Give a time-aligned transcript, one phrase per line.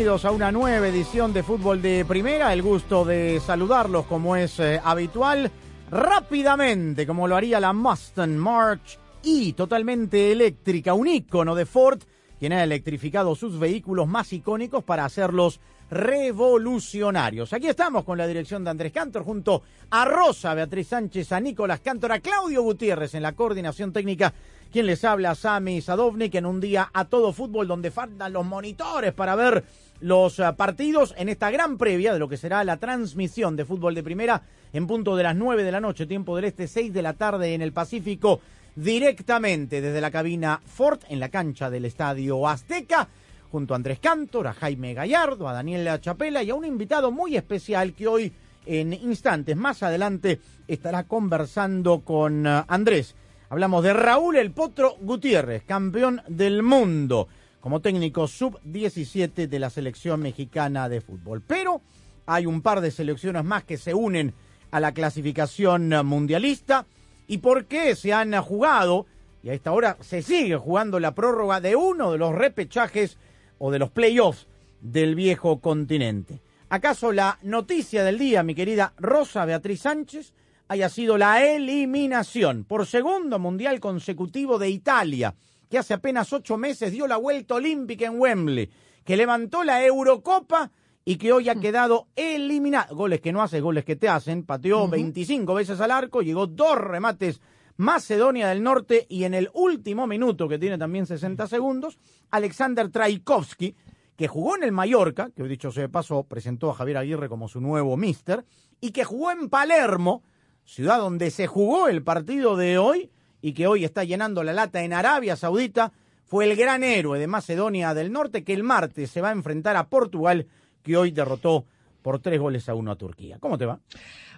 [0.00, 2.54] Bienvenidos a una nueva edición de Fútbol de Primera.
[2.54, 5.50] El gusto de saludarlos como es eh, habitual,
[5.90, 12.00] rápidamente, como lo haría la Mustang March y totalmente eléctrica, un ícono de Ford,
[12.38, 15.60] quien ha electrificado sus vehículos más icónicos para hacerlos
[15.90, 17.52] revolucionarios.
[17.52, 21.80] Aquí estamos con la dirección de Andrés Cantor junto a Rosa, Beatriz Sánchez, a Nicolás
[21.80, 24.32] Cantor, a Claudio Gutiérrez en la coordinación técnica.
[24.72, 29.12] Quien les habla, Sami Sadovnik, en un día a todo fútbol donde faltan los monitores
[29.12, 29.64] para ver
[30.00, 33.94] los eh, partidos en esta gran previa de lo que será la transmisión de fútbol
[33.94, 37.02] de primera en punto de las 9 de la noche, tiempo del este, 6 de
[37.02, 38.40] la tarde en el Pacífico,
[38.74, 43.08] directamente desde la cabina Ford en la cancha del Estadio Azteca
[43.50, 47.36] junto a Andrés Cantor, a Jaime Gallardo, a Daniela Chapela y a un invitado muy
[47.36, 48.32] especial que hoy,
[48.64, 53.16] en instantes más adelante, estará conversando con eh, Andrés.
[53.48, 57.26] Hablamos de Raúl El Potro Gutiérrez, campeón del mundo
[57.60, 61.42] como técnico sub-17 de la selección mexicana de fútbol.
[61.46, 61.82] Pero
[62.26, 64.34] hay un par de selecciones más que se unen
[64.70, 66.86] a la clasificación mundialista.
[67.26, 69.06] ¿Y por qué se han jugado?
[69.42, 73.18] Y a esta hora se sigue jugando la prórroga de uno de los repechajes
[73.58, 74.46] o de los playoffs
[74.80, 76.40] del viejo continente.
[76.68, 80.32] ¿Acaso la noticia del día, mi querida Rosa Beatriz Sánchez,
[80.68, 85.34] haya sido la eliminación por segundo mundial consecutivo de Italia,
[85.70, 88.68] que hace apenas ocho meses dio la vuelta olímpica en Wembley,
[89.04, 90.72] que levantó la Eurocopa
[91.04, 92.94] y que hoy ha quedado eliminado.
[92.94, 94.44] Goles que no haces, goles que te hacen.
[94.44, 97.40] Pateó 25 veces al arco, llegó dos remates
[97.76, 101.98] Macedonia del Norte y en el último minuto, que tiene también 60 segundos,
[102.30, 103.74] Alexander Traikovsky,
[104.16, 107.48] que jugó en el Mallorca, que dicho sea de paso presentó a Javier Aguirre como
[107.48, 108.44] su nuevo mister,
[108.82, 110.22] y que jugó en Palermo,
[110.64, 113.10] ciudad donde se jugó el partido de hoy
[113.42, 115.92] y que hoy está llenando la lata en Arabia Saudita,
[116.24, 119.76] fue el gran héroe de Macedonia del Norte que el martes se va a enfrentar
[119.76, 120.46] a Portugal,
[120.82, 121.64] que hoy derrotó
[122.02, 123.38] por tres goles a uno a Turquía.
[123.40, 123.80] ¿Cómo te va?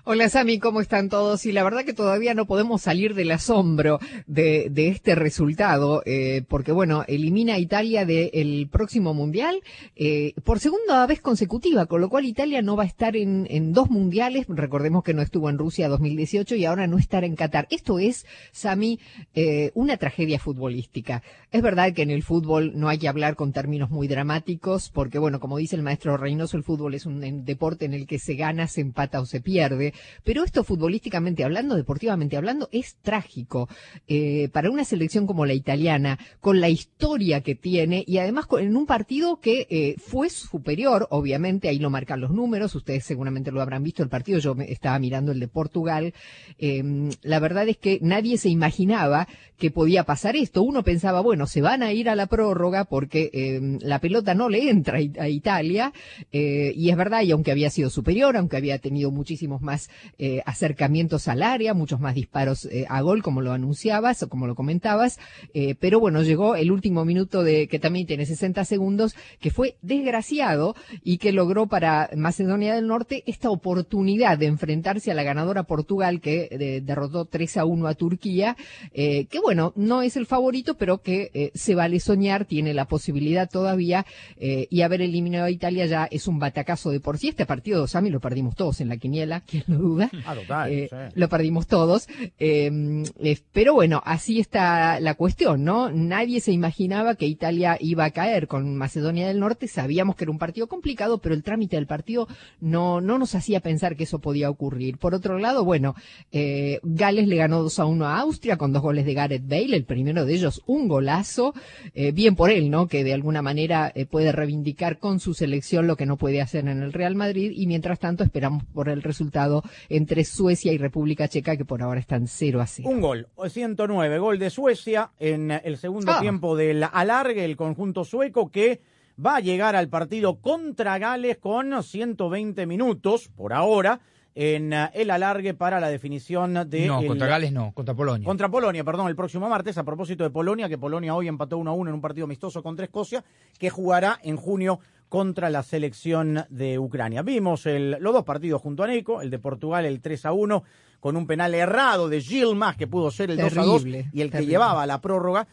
[0.05, 1.47] Hola Sami, ¿cómo están todos?
[1.47, 6.73] Y la verdad que todavía no podemos salir del asombro de, este resultado, eh, porque
[6.73, 9.61] bueno, elimina a Italia del próximo mundial
[9.95, 13.73] eh, por segunda vez consecutiva, con lo cual Italia no va a estar en, en,
[13.73, 14.47] dos mundiales.
[14.49, 17.69] Recordemos que no estuvo en Rusia 2018 y ahora no estará en Qatar.
[17.71, 18.99] Esto es, Sami,
[19.37, 21.23] eh, una tragedia futbolística.
[21.53, 25.21] Es verdad que en el fútbol no hay que hablar con términos muy dramáticos, porque
[25.21, 28.35] bueno, como dice el maestro Reynoso, el fútbol es un deporte en el que se
[28.35, 29.92] gana, se empata o se pierde.
[30.25, 33.69] Pero esto futbolísticamente hablando, deportivamente hablando, es trágico.
[34.07, 38.77] Eh, para una selección como la italiana, con la historia que tiene y además en
[38.77, 43.61] un partido que eh, fue superior, obviamente, ahí lo marcan los números, ustedes seguramente lo
[43.61, 46.15] habrán visto el partido, yo me estaba mirando el de Portugal.
[46.59, 49.29] Eh, la verdad es que nadie se imaginaba
[49.59, 50.63] que podía pasar esto.
[50.63, 54.69] Uno pensaba, bueno, se van a ir a la prórroga porque la pelota no le
[54.69, 55.93] entra a Italia,
[56.33, 59.82] y es verdad, y aunque había sido superior, aunque había tenido muchísimos más
[60.19, 64.47] eh, acercamientos al área, muchos más disparos eh, a gol, como lo anunciabas o como
[64.47, 65.19] lo comentabas.
[65.55, 69.77] Eh, pero bueno, llegó el último minuto de que también tiene 60 segundos, que fue
[69.83, 75.65] desgraciado y que logró para Macedonia del Norte esta oportunidad de enfrentarse a la ganadora
[75.65, 78.57] Portugal que derrotó 3 a 1 a Turquía,
[78.93, 84.07] que bueno, no es el favorito, pero que se vale soñar, tiene la posibilidad todavía
[84.39, 87.29] y haber eliminado a Italia ya es un batacazo de por sí.
[87.29, 90.11] Este partido, Sami, lo perdimos todos en la quiniela, ¿quién lo duda?
[90.25, 90.97] Ah, total, Eh, sí.
[91.15, 92.09] Lo perdimos todos.
[92.39, 92.71] Eh,
[93.19, 95.91] eh, pero bueno, así está la cuestión, ¿no?
[95.91, 99.67] Nadie se imaginaba que Italia iba a caer con Macedonia del Norte.
[99.69, 102.29] Sabíamos que era un partido complicado, pero el trámite del partido
[102.61, 104.99] no, no nos hacía pensar que eso podía ocurrir.
[104.99, 105.95] Por otro lado, bueno,
[106.31, 109.77] eh, Gales le ganó 2 a 1 a Austria con dos goles de Gareth Bale,
[109.77, 111.55] el primero de ellos un golazo.
[111.95, 112.87] Eh, bien por él, ¿no?
[112.87, 116.69] Que de alguna manera eh, puede reivindicar con su selección lo que no puede hacer
[116.69, 121.29] en el Real Madrid y mientras tanto esperamos por el resultado entre Suecia y República
[121.29, 122.89] Checa que por ahora están 0 a 0.
[122.89, 126.21] Un gol, 109, gol de Suecia en el segundo Ah.
[126.21, 128.81] tiempo del alargue, el conjunto sueco que
[129.25, 134.01] va a llegar al partido contra Gales con 120 minutos por ahora
[134.35, 138.25] en eh, el alargue para la definición de no, el- contra Gales no, contra Polonia.
[138.25, 141.71] Contra Polonia, perdón, el próximo martes, a propósito de Polonia, que Polonia hoy empató 1
[141.71, 143.23] a 1 en un partido amistoso contra Escocia,
[143.59, 144.81] que jugará en junio
[145.13, 147.21] contra la selección de Ucrania.
[147.21, 150.65] Vimos el- los dos partidos junto a Neco, el de Portugal, el 3 a 1,
[151.01, 154.23] con un penal errado de Gilmas, que pudo ser el 2 a 2, Terrible, y
[154.23, 154.53] el que terrible.
[154.53, 155.47] llevaba a la prórroga.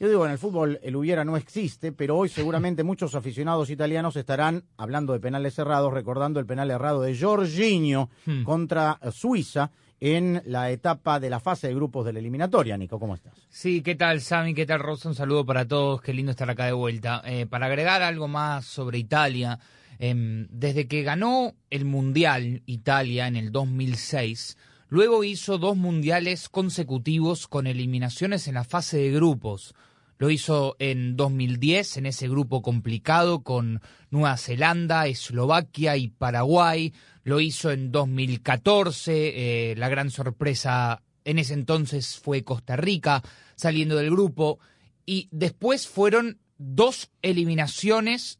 [0.00, 4.16] Yo digo, en el fútbol el hubiera no existe, pero hoy seguramente muchos aficionados italianos
[4.16, 8.42] estarán hablando de penales cerrados, recordando el penal errado de Jorginho Hmm.
[8.42, 9.70] contra Suiza
[10.00, 12.76] en la etapa de la fase de grupos de la eliminatoria.
[12.76, 13.34] Nico, ¿cómo estás?
[13.48, 14.54] Sí, ¿qué tal Sammy?
[14.54, 15.08] ¿Qué tal Rosa?
[15.08, 17.22] Un saludo para todos, qué lindo estar acá de vuelta.
[17.24, 19.58] Eh, para agregar algo más sobre Italia,
[19.98, 24.58] em, desde que ganó el Mundial Italia en el 2006,
[24.88, 29.74] luego hizo dos mundiales consecutivos con eliminaciones en la fase de grupos.
[30.18, 36.94] Lo hizo en 2010, en ese grupo complicado con Nueva Zelanda, Eslovaquia y Paraguay.
[37.22, 43.22] Lo hizo en 2014, eh, la gran sorpresa en ese entonces fue Costa Rica
[43.56, 44.58] saliendo del grupo.
[45.04, 48.38] Y después fueron dos eliminaciones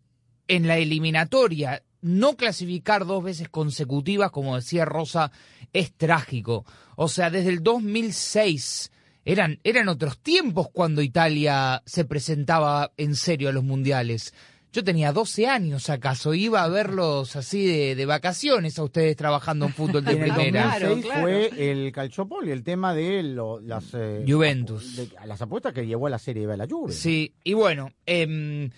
[0.49, 1.82] en la eliminatoria.
[2.00, 5.32] No clasificar dos veces consecutivas, como decía Rosa,
[5.73, 6.64] es trágico.
[6.96, 8.93] O sea, desde el 2006
[9.26, 14.32] eran, eran otros tiempos cuando Italia se presentaba en serio a los mundiales.
[14.73, 19.64] Yo tenía 12 años acaso, iba a verlos así de, de vacaciones a ustedes trabajando
[19.67, 20.64] en fútbol de en el primera.
[20.78, 21.20] 2006 Claro, claro.
[21.23, 24.96] fue el Calciopoli, el tema de lo- las eh, Juventus.
[24.96, 26.93] de- las apuestas que llevó a la Serie B a la Juve.
[26.93, 28.69] Sí, y bueno, em,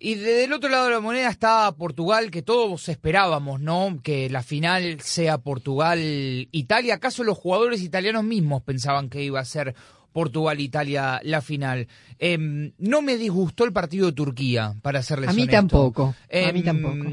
[0.00, 4.00] y del otro lado de la moneda está Portugal, que todos esperábamos, ¿no?
[4.02, 6.94] Que la final sea Portugal-Italia.
[6.94, 9.74] ¿Acaso los jugadores italianos mismos pensaban que iba a ser
[10.12, 11.88] Portugal-Italia la final?
[12.18, 15.56] Em, no me disgustó el partido de Turquía, para serles A mí honesto.
[15.60, 17.10] tampoco, a mí Em, tampoco.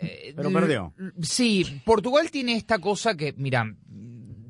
[0.00, 0.92] eh, Pero perdió.
[1.22, 3.62] Sí, Portugal tiene esta cosa que, mira,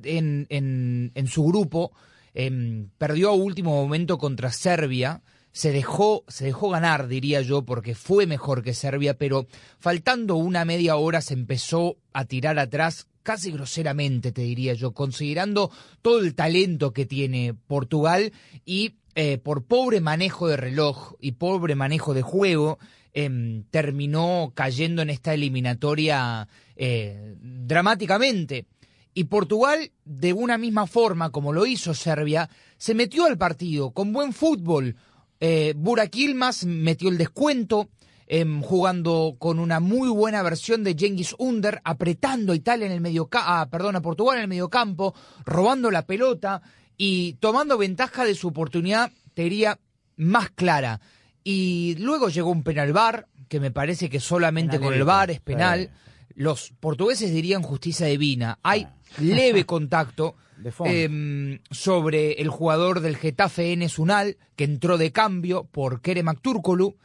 [0.04, 1.92] en, en, en su grupo
[2.34, 5.22] em, perdió a último momento contra Serbia.
[5.58, 9.48] Se dejó, se dejó ganar, diría yo, porque fue mejor que Serbia, pero
[9.80, 15.72] faltando una media hora se empezó a tirar atrás casi groseramente, te diría yo, considerando
[16.00, 18.32] todo el talento que tiene Portugal
[18.64, 22.78] y eh, por pobre manejo de reloj y pobre manejo de juego,
[23.12, 26.46] em, terminó cayendo en esta eliminatoria
[26.76, 28.66] eh, dramáticamente.
[29.12, 34.12] Y Portugal, de una misma forma como lo hizo Serbia, se metió al partido con
[34.12, 34.94] buen fútbol.
[35.40, 37.88] Eh, Burak Yilmaz metió el descuento,
[38.26, 43.00] em, jugando con una muy buena versión de Cengiz Under, apretando a Italia en el
[43.00, 45.14] medio ah, perdón, a Portugal en el mediocampo,
[45.44, 46.62] robando la pelota
[46.96, 49.78] y tomando ventaja de su oportunidad, te diría,
[50.16, 51.00] más clara.
[51.44, 55.40] Y luego llegó un penal bar, que me parece que solamente con el bar es
[55.40, 55.90] penal.
[56.34, 58.58] Los portugueses dirían justicia divina.
[58.62, 58.86] Hay
[59.18, 60.36] leve contacto
[60.84, 66.96] Em, sobre el jugador del Getafe Enes Unal, que entró de cambio por Kerem Aktürkoğlu,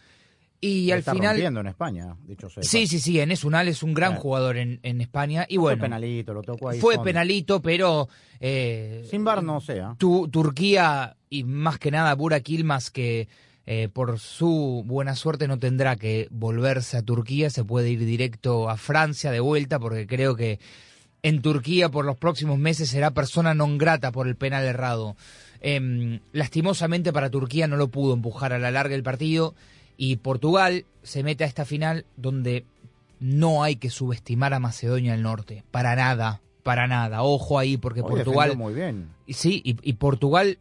[0.62, 1.32] y al está final...
[1.36, 2.64] rompiendo en España, dicho sea.
[2.64, 4.22] Sí, sí, sí, Enes Unal es un gran Claro.
[4.22, 5.46] jugador en, en España.
[5.50, 6.80] Y Fue bueno, penalito, lo tocó ahí.
[6.80, 7.04] fue fondo.
[7.06, 8.08] penalito, pero...
[8.40, 9.96] eh, Sin bar no sea.
[9.98, 13.28] tu- Turquía y más que nada Burak Yilmaz que
[13.66, 18.70] eh, por su buena suerte no tendrá que volverse a Turquía, se puede ir directo
[18.70, 20.60] a Francia de vuelta porque creo que
[21.24, 25.16] en Turquía por los próximos meses será persona non grata por el penal errado.
[25.64, 29.56] Em, lastimosamente para Turquía no lo pudo empujar a la larga el partido
[29.96, 32.66] y Portugal se mete a esta final donde
[33.24, 37.24] no hay que subestimar a Macedonia del Norte, para nada, para nada.
[37.24, 39.08] Ojo ahí porque Hoy Portugal muy bien.
[39.26, 40.60] y Sí, y, y Portugal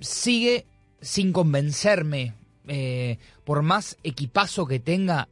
[0.00, 0.66] sigue
[1.00, 2.34] sin convencerme.
[2.68, 5.28] eh, por más equipazo que tenga,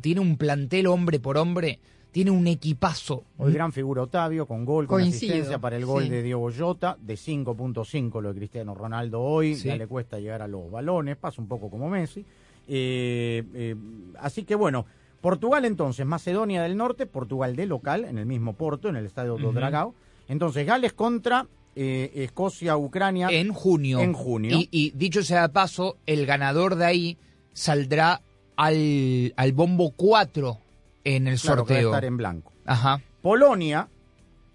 [0.00, 1.78] tiene un plantel hombre por hombre,
[2.12, 3.24] tiene un equipazo.
[3.38, 6.08] Hoy gran figura Otavio, con gol, con Coincido, asistencia para el gol sí.
[6.10, 9.68] de Diego Jota, de 5.5 lo de Cristiano Ronaldo hoy, Sí.
[9.68, 12.24] ya le cuesta llegar a los balones, pasa un poco como Messi.
[12.68, 13.74] Eh, eh,
[14.20, 14.84] así que bueno,
[15.22, 19.34] Portugal entonces, Macedonia del Norte, Portugal de local, en el mismo Porto, en el estadio
[19.34, 19.52] Ujú.
[19.52, 19.94] Dragao.
[20.28, 23.28] Entonces Gales contra eh, Escocia, Ucrania.
[23.30, 24.00] En junio.
[24.00, 24.54] En junio.
[24.58, 27.18] Y, y dicho sea de paso, el ganador de ahí
[27.54, 28.20] saldrá
[28.56, 30.58] al, al bombo 4
[31.04, 31.90] en el claro, que va a sorteo.
[31.90, 32.52] estar en blanco.
[32.64, 33.00] Ajá.
[33.20, 33.88] Polonia,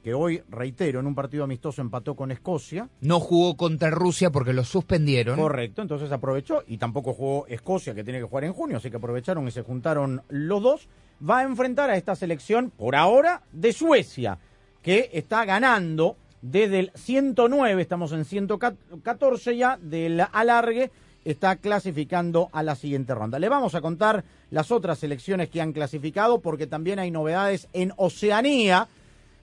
[0.04, 2.90] que hoy, reitero, en un partido amistoso empató con Escocia.
[3.02, 5.38] No jugó contra Rusia porque lo suspendieron.
[5.38, 8.98] Correcto, entonces aprovechó y tampoco jugó Escocia, que tiene que jugar en junio, así que
[8.98, 10.88] aprovecharon y se juntaron los dos.
[11.28, 14.38] Va a enfrentar a esta selección, por ahora, de Suecia,
[14.82, 20.92] que está ganando desde el 109, estamos en 114 ya, del alargue,
[21.32, 23.40] está clasificando a la siguiente ronda.
[23.40, 27.92] Le vamos a contar las otras selecciones que han clasificado, porque también hay novedades en
[27.98, 28.88] Oceanía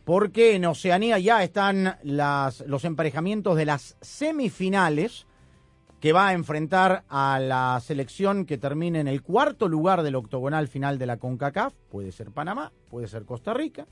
[0.04, 5.26] porque en Oceanía ya están los emparejamientos de las semifinales
[5.98, 10.68] que va a enfrentar a la selección que termine en el cuarto lugar del octogonal
[10.68, 13.86] final de la CONCACAF, puede ser Panamá, puede ser Costa Rica,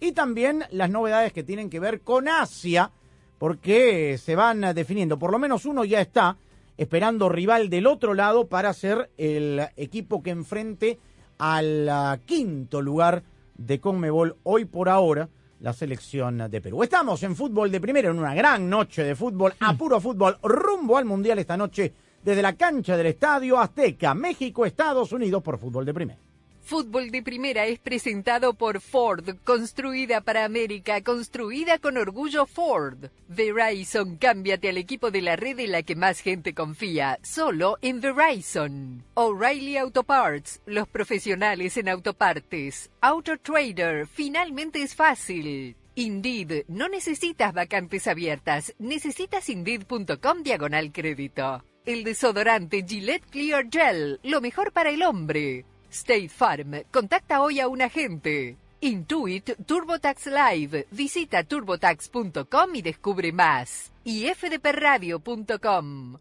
[0.00, 2.90] y también las novedades que tienen que ver con Asia,
[3.36, 6.38] porque se van definiendo, por lo menos uno ya está
[6.78, 10.98] esperando rival del otro lado para ser el equipo que enfrente
[11.36, 13.24] al ah, quinto lugar
[13.56, 15.28] de Conmebol hoy por ahora
[15.60, 16.84] la selección de Perú.
[16.84, 20.96] Estamos en fútbol de primero, en una gran noche de fútbol, a puro fútbol, rumbo
[20.96, 21.92] al Mundial esta noche,
[22.22, 26.27] desde la cancha del Estadio Azteca, México, Estados Unidos, por fútbol de primera.
[26.68, 33.06] Fútbol de Primera es presentado por Ford, construida para América, construida con orgullo Ford.
[33.26, 38.02] Verizon, cámbiate al equipo de la red en la que más gente confía, solo en
[38.02, 39.02] Verizon.
[39.14, 42.90] O'Reilly Auto Parts, los profesionales en autopartes.
[43.00, 45.74] Auto Trader, finalmente es fácil.
[45.94, 51.64] Indeed, no necesitas vacantes abiertas, necesitas indeed.com diagonal crédito.
[51.86, 55.64] El desodorante Gillette Clear Gel, lo mejor para el hombre.
[55.90, 56.82] State Farm.
[56.90, 58.56] Contacta hoy a un agente.
[58.80, 60.86] Intuit TurboTax Live.
[60.90, 63.92] Visita turbotax.com y descubre más.
[64.04, 66.18] Y fdpradio.com.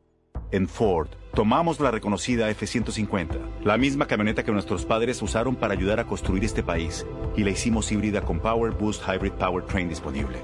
[0.49, 5.99] En Ford, tomamos la reconocida F-150, la misma camioneta que nuestros padres usaron para ayudar
[5.99, 7.05] a construir este país,
[7.35, 10.37] y la hicimos híbrida con Power Boost Hybrid Powertrain disponible.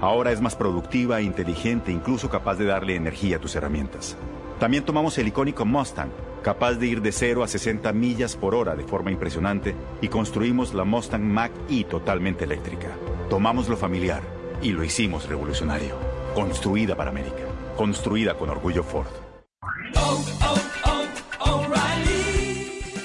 [0.00, 4.16] Ahora es más productiva, inteligente, incluso capaz de darle energía a tus herramientas.
[4.60, 6.10] También tomamos el icónico Mustang
[6.42, 10.74] capaz de ir de 0 a 60 millas por hora de forma impresionante, y construimos
[10.74, 12.88] la Mustang Mach-E totalmente eléctrica.
[13.28, 14.22] Tomamos lo familiar
[14.62, 15.96] y lo hicimos revolucionario.
[16.34, 17.44] Construida para América.
[17.76, 19.08] Construida con orgullo Ford.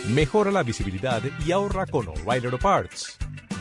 [0.10, 3.18] Mejora la visibilidad y ahorra con O'Reilly Parts.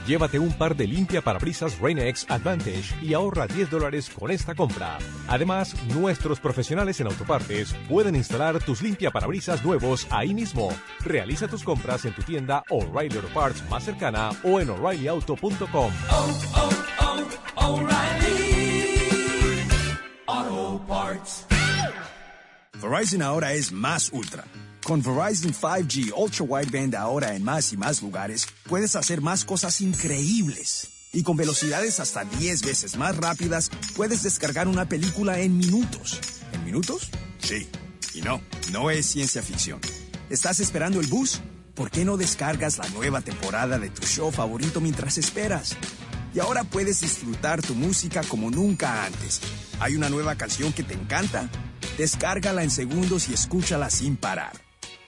[0.06, 4.98] Llévate un par de limpia parabrisas Rain-X Advantage y ahorra 10 dólares con esta compra.
[5.28, 10.70] Además, nuestros profesionales en autopartes pueden instalar tus limpia parabrisas nuevos ahí mismo.
[11.04, 15.92] Realiza tus compras en tu tienda O'Reilly Auto Parts más cercana o en o'ReillyAuto.com.
[22.82, 24.44] Verizon ahora es más ultra.
[24.84, 29.80] Con Verizon 5G Ultra Wideband ahora en más y más lugares, puedes hacer más cosas
[29.80, 30.88] increíbles.
[31.12, 36.18] Y con velocidades hasta 10 veces más rápidas, puedes descargar una película en minutos.
[36.52, 37.10] ¿En minutos?
[37.38, 37.68] Sí.
[38.14, 38.40] Y no,
[38.72, 39.80] no es ciencia ficción.
[40.30, 41.40] ¿Estás esperando el bus?
[41.74, 45.76] ¿Por qué no descargas la nueva temporada de tu show favorito mientras esperas?
[46.34, 49.40] Y ahora puedes disfrutar tu música como nunca antes.
[49.78, 51.48] ¿Hay una nueva canción que te encanta?
[51.98, 54.61] Descárgala en segundos y escúchala sin parar.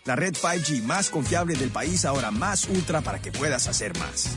[0.06, 4.37] La red 5G más confiable del país ahora más ultra para que puedas hacer más.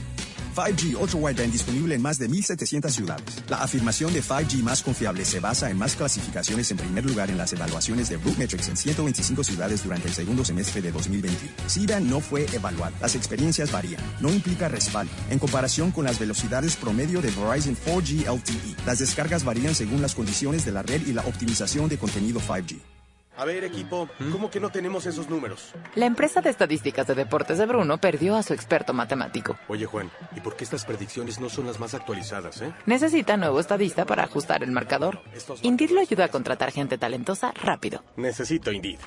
[0.56, 3.44] 5G Ultra Wideband disponible en más de 1.700 ciudades.
[3.50, 7.38] La afirmación de 5G más confiable se basa en más clasificaciones en primer lugar en
[7.38, 11.52] las evaluaciones de Metrics en 125 ciudades durante el segundo semestre de 2021.
[11.68, 12.96] C-Band no fue evaluado.
[13.02, 14.02] Las experiencias varían.
[14.22, 15.12] No implica respaldo.
[15.30, 20.16] En comparación con las velocidades promedio de Verizon 4G LTE, las descargas varían según las
[20.16, 22.97] condiciones de la red y la optimización de contenido 5G.
[23.38, 25.74] A ver, equipo, ¿cómo que no tenemos esos números?
[25.94, 29.56] La empresa de estadísticas de deportes de Bruno perdió a su experto matemático.
[29.68, 32.74] Oye, Juan, ¿y por qué estas predicciones no son las más actualizadas, eh?
[32.88, 35.20] Necesita nuevo estadista para ajustar el marcador.
[35.62, 38.04] Indeed lo ayuda a contratar gente talentosa rápido.
[38.16, 39.00] Necesito Indeed.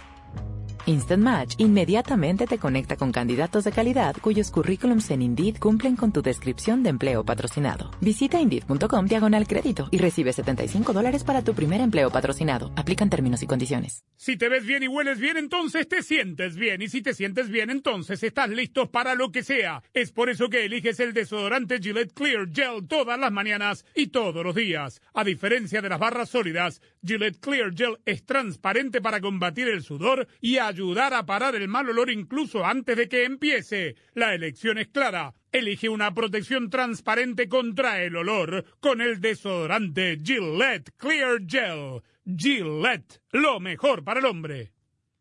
[0.87, 6.13] Instant Match inmediatamente te conecta con candidatos de calidad cuyos currículums en Indeed cumplen con
[6.13, 7.91] tu descripción de empleo patrocinado.
[8.01, 12.73] Visita Indeed.com diagonal crédito y recibe 75 dólares para tu primer empleo patrocinado.
[12.77, 14.05] Aplican términos y condiciones.
[14.17, 16.83] Si te ves bien y hueles bien, entonces te sientes bien.
[16.83, 19.83] Y si te sientes bien, entonces estás listo para lo que sea.
[19.95, 24.45] Es por eso que eliges el desodorante Gillette Clear Gel todas las mañanas y todos
[24.45, 25.01] los días.
[25.15, 30.29] A diferencia de las barras sólidas, Gillette Clear Gel es transparente para combatir el sudor
[30.41, 33.97] y ayudar a parar el mal olor incluso antes de que empiece.
[34.15, 35.35] La elección es clara.
[35.53, 42.03] Elige una protección transparente contra el olor con el desodorante Gillette Clear Gel.
[42.25, 44.73] Gillette, lo mejor para el hombre.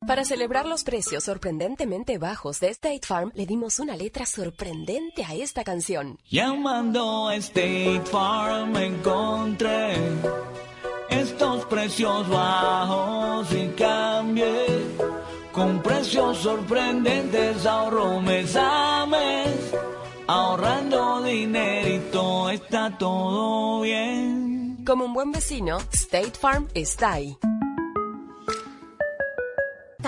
[0.05, 5.35] Para celebrar los precios sorprendentemente bajos de State Farm, le dimos una letra sorprendente a
[5.35, 6.17] esta canción.
[6.29, 9.95] Llamando a State Farm encontré
[11.09, 14.65] estos precios bajos y cambié.
[15.51, 19.73] Con precios sorprendentes ahorro mes a mes.
[20.27, 24.83] Ahorrando dinerito está todo bien.
[24.85, 27.37] Como un buen vecino, State Farm está ahí.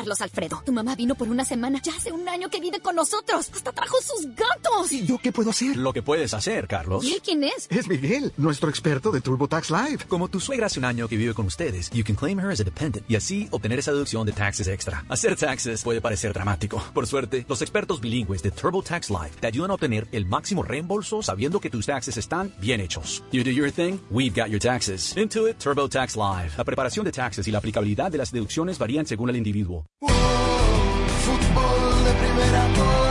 [0.02, 1.80] Carlos Alfredo, tu mamá vino por una semana.
[1.84, 3.52] Ya hace un año que vive con nosotros.
[3.54, 4.92] Hasta trajo sus gatos.
[4.92, 5.78] ¿Y yo qué puedo hacer?
[5.78, 7.06] Lo que puedes hacer, Carlos.
[7.06, 7.68] ¿Y él quién es?
[7.70, 10.06] Es Miguel, nuestro experto de TurboTax Live.
[10.08, 12.60] Como tu suegra hace un año que vive con ustedes, you can claim her as
[12.60, 15.06] a dependent y así obtener esa deducción de taxes extra.
[15.08, 16.84] Hacer taxes puede parecer dramático.
[16.96, 21.22] Por suerte, los expertos bilingües de TurboTax Live te ayudan a obtener el máximo reembolso
[21.22, 23.24] sabiendo que tus taxes están bien hechos.
[23.32, 25.16] You do your thing, we've got your taxes.
[25.16, 26.54] Intuit TurboTax Live.
[26.58, 29.86] La preparación de taxes y la aplicabilidad de las deducciones varían según el individuo.
[30.00, 33.11] Fútbol de primera,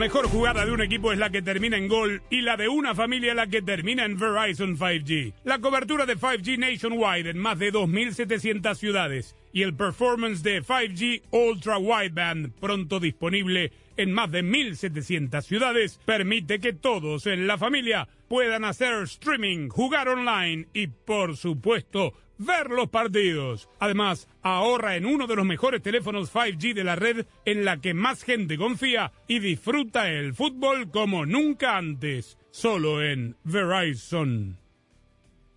[0.00, 2.94] mejor jugada de un equipo es la que termina en gol y la de una
[2.94, 5.34] familia la que termina en Verizon 5G.
[5.44, 11.24] La cobertura de 5G nationwide en más de 2.700 ciudades y el performance de 5G
[11.32, 18.08] Ultra Wideband pronto disponible en más de 1.700 ciudades permite que todos en la familia
[18.26, 23.68] puedan hacer streaming, jugar online y por supuesto ver los partidos.
[23.78, 27.94] Además, ahorra en uno de los mejores teléfonos 5G de la red en la que
[27.94, 34.58] más gente confía y disfruta el fútbol como nunca antes, solo en Verizon.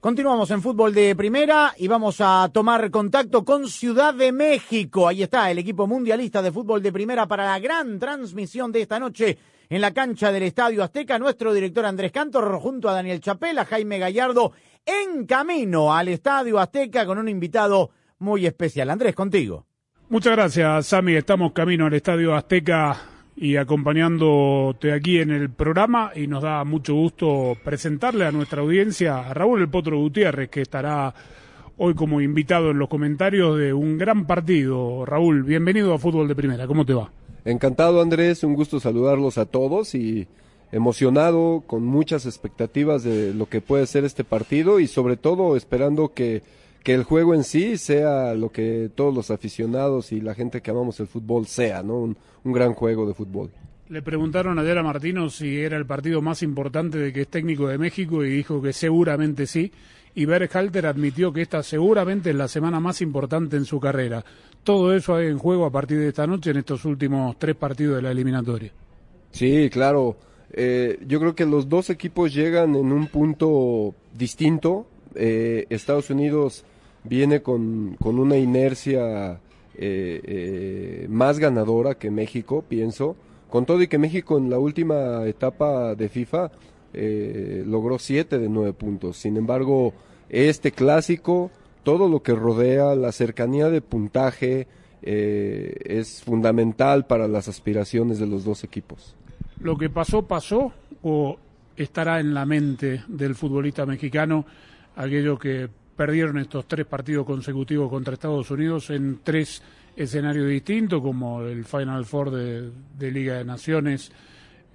[0.04, 5.08] Continuamos en fútbol de primera y vamos a tomar contacto con Ciudad de México.
[5.08, 9.00] Ahí está el equipo mundialista de fútbol de primera para la gran transmisión de esta
[9.00, 9.38] noche
[9.70, 11.18] en la cancha del Estadio Azteca.
[11.18, 14.52] Nuestro director Andrés Cantor junto a Daniel Chapela, Jaime Gallardo
[14.86, 18.90] en camino al Estadio Azteca con un invitado muy especial.
[18.90, 19.66] Andrés, contigo.
[20.10, 21.16] Muchas gracias, Sami.
[21.16, 22.98] Estamos camino al Estadio Azteca
[23.36, 29.20] y acompañándote aquí en el programa y nos da mucho gusto presentarle a nuestra audiencia
[29.20, 31.14] a Raúl El Potro Gutiérrez que estará
[31.78, 35.06] hoy como invitado en los comentarios de un gran partido.
[35.06, 37.12] Raúl, bienvenido a Fútbol de Primera, ¿cómo te va?
[37.46, 40.28] Encantado Andrés, un gusto saludarlos a todos y
[40.74, 46.14] emocionado, con muchas expectativas de lo que puede ser este partido y sobre todo esperando
[46.14, 46.42] que,
[46.84, 50.72] que el juego en sí sea lo que todos los aficionados y la gente que
[50.72, 52.00] amamos el fútbol sea, ¿no?
[52.00, 53.52] Un, un gran juego de fútbol.
[53.90, 57.68] Le preguntaron ayer a Martino si era el partido más importante de que es técnico
[57.68, 59.72] de México y dijo que seguramente sí.
[60.16, 64.26] Y Berhalter admitió que esta seguramente es la semana más importante en su carrera.
[64.64, 67.98] Todo eso hay en juego a partir de esta noche en estos últimos tres partidos
[67.98, 68.72] de la eliminatoria.
[69.32, 70.18] Sí, claro.
[70.56, 74.86] Eh, yo creo que los dos equipos llegan en un punto distinto.
[75.16, 76.64] Eh, Estados Unidos
[77.04, 79.40] viene con, con una inercia
[79.76, 83.16] eh, eh, más ganadora que México, pienso.
[83.50, 86.52] Con todo y que México en la última etapa de FIFA
[87.66, 89.18] logró siete de nueve puntos.
[89.18, 89.94] Sin embargo,
[90.30, 91.52] este clásico,
[91.84, 94.68] todo lo que rodea, la cercanía de puntaje,
[95.02, 99.16] es fundamental para las aspiraciones de los dos equipos.
[99.64, 100.74] ¿Lo que pasó, pasó
[101.04, 101.38] o
[101.78, 104.46] estará en la mente del futbolista mexicano
[104.98, 109.64] aquello que perdieron estos tres partidos consecutivos contra Estados Unidos en tres
[109.96, 114.12] escenarios distintos, como el Final Four de, Liga de Naciones,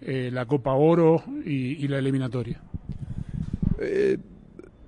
[0.01, 2.59] eh, la Copa Oro y, y la eliminatoria?
[3.81, 4.17] Eh,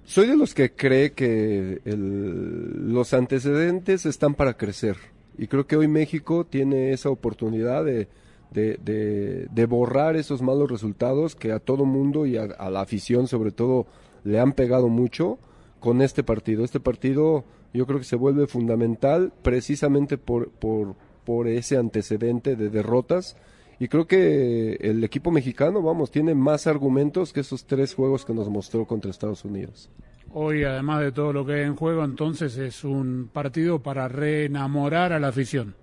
[0.06, 4.96] soy de los que cree que el, los antecedentes están para crecer.
[5.36, 8.08] Y creo que hoy México tiene esa oportunidad de,
[8.50, 13.26] de, de, de borrar esos malos resultados que a todo mundo y a, la afición
[13.28, 13.86] sobre todo
[14.24, 15.38] le han pegado mucho
[15.78, 16.64] con este partido.
[16.64, 22.68] Este partido yo creo que se vuelve fundamental precisamente por, por, por ese antecedente de
[22.70, 23.36] derrotas.
[23.78, 28.34] Y creo que el equipo mexicano, vamos, tiene más argumentos que esos tres juegos que
[28.34, 29.88] nos mostró contra Estados Unidos.
[30.32, 35.12] Hoy, además de todo lo que hay en juego, entonces es un partido para reenamorar
[35.12, 35.74] a la afición.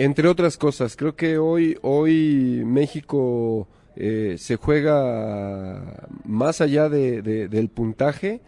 [0.00, 7.48] Entre otras cosas, creo que hoy, hoy México eh, se juega más allá de, de,
[7.48, 8.40] del puntaje,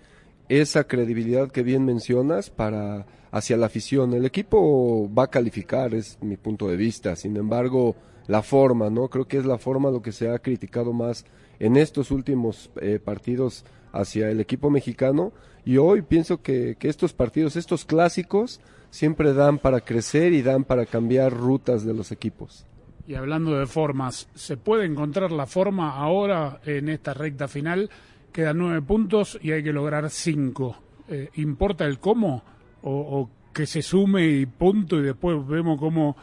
[0.48, 4.14] esa credibilidad que bien mencionas para hacia la afición.
[4.14, 7.16] El equipo va a calificar, es mi punto de vista.
[7.16, 7.96] Sin embargo,
[8.28, 9.08] la forma, ¿no?
[9.08, 11.24] Creo que es la forma lo que se ha criticado más
[11.58, 15.32] en estos últimos eh, partidos hacia el equipo mexicano.
[15.64, 20.64] Y hoy pienso que, que estos partidos, estos clásicos, siempre dan para crecer y dan
[20.64, 22.66] para cambiar rutas de los equipos.
[23.06, 27.90] Y hablando de formas, ¿se puede encontrar la forma ahora en esta recta final?
[28.32, 30.76] Quedan nueve puntos y hay que lograr cinco.
[31.08, 32.44] Eh, ¿Importa el cómo?
[32.82, 36.16] O, o, que se sume y punto y después vemos cómo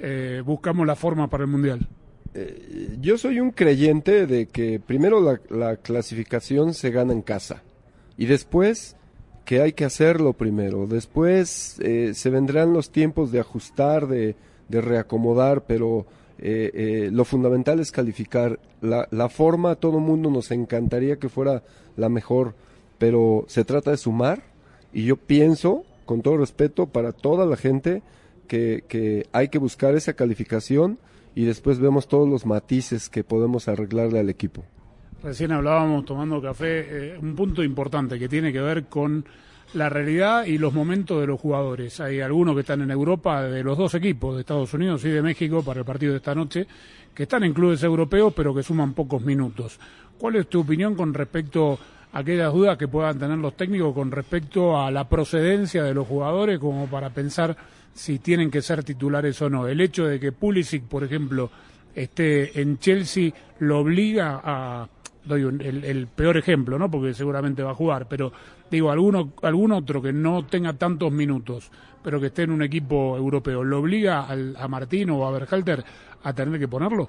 [0.00, 1.80] eh, buscamos la forma para el Mundial?
[2.34, 7.62] Eh, yo soy un creyente de que primero la, la, clasificación se gana en casa
[8.16, 8.96] y después
[9.48, 10.86] que hay que hacerlo primero.
[10.86, 14.36] Después eh, se vendrán los tiempos de ajustar, de,
[14.68, 16.04] de reacomodar, pero
[16.38, 18.60] eh, eh, lo fundamental es calificar.
[18.82, 21.62] La, la forma, a todo mundo nos encantaría que fuera
[21.96, 22.56] la mejor,
[22.98, 24.42] pero se trata de sumar
[24.92, 28.02] y yo pienso, con todo respeto para toda la gente,
[28.48, 30.98] que, que hay que buscar esa calificación
[31.34, 34.62] y después vemos todos los matices que podemos arreglarle al equipo.
[35.22, 39.24] Recién hablábamos tomando café, eh, un punto importante que tiene que ver con
[39.74, 41.98] la realidad y los momentos de los jugadores.
[42.00, 45.20] Hay algunos que están en Europa, de los dos equipos, de Estados Unidos y de
[45.20, 46.66] México, para el partido de esta noche,
[47.12, 49.80] que están en clubes europeos, pero que suman pocos minutos.
[50.16, 51.78] ¿Cuál es tu opinión con respecto
[52.12, 56.06] a aquellas dudas que puedan tener los técnicos con respecto a la procedencia de los
[56.06, 57.56] jugadores, como para pensar
[57.92, 59.66] si tienen que ser titulares o no?
[59.66, 61.50] El hecho de que Pulisic, por ejemplo,
[61.92, 64.88] esté en Chelsea, lo obliga a
[65.28, 66.90] doy un, el, el, peor ejemplo, ¿no?
[66.90, 68.32] Porque seguramente va a jugar, pero
[68.70, 71.70] digo, alguno, algún otro que no tenga tantos minutos,
[72.02, 75.84] pero que esté en un equipo europeo, ¿lo obliga al, a Martín o a Berhalter
[76.24, 77.08] a tener que ponerlo?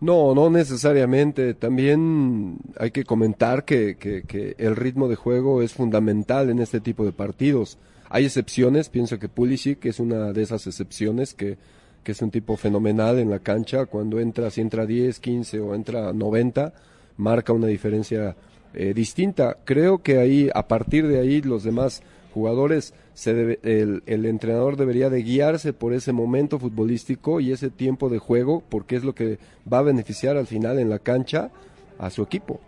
[0.00, 1.54] No, no necesariamente.
[1.54, 6.80] También hay que comentar que, que, que, el ritmo de juego es fundamental en este
[6.80, 7.78] tipo de partidos.
[8.08, 11.58] Hay excepciones, pienso que Pulisic es una de esas excepciones que,
[12.04, 13.86] que es un tipo fenomenal en la cancha.
[13.86, 16.72] Cuando entra, si entra 10, 15 o entra 90,
[17.18, 18.34] marca una diferencia
[18.72, 19.58] eh, distinta.
[19.64, 22.02] Creo que ahí, a partir de ahí, los demás
[22.32, 27.68] jugadores, se debe, el, el, entrenador debería de guiarse por ese momento futbolístico y ese
[27.68, 29.38] tiempo de juego, porque es lo que
[29.70, 31.50] va a beneficiar al final en la cancha
[31.98, 32.60] a su equipo.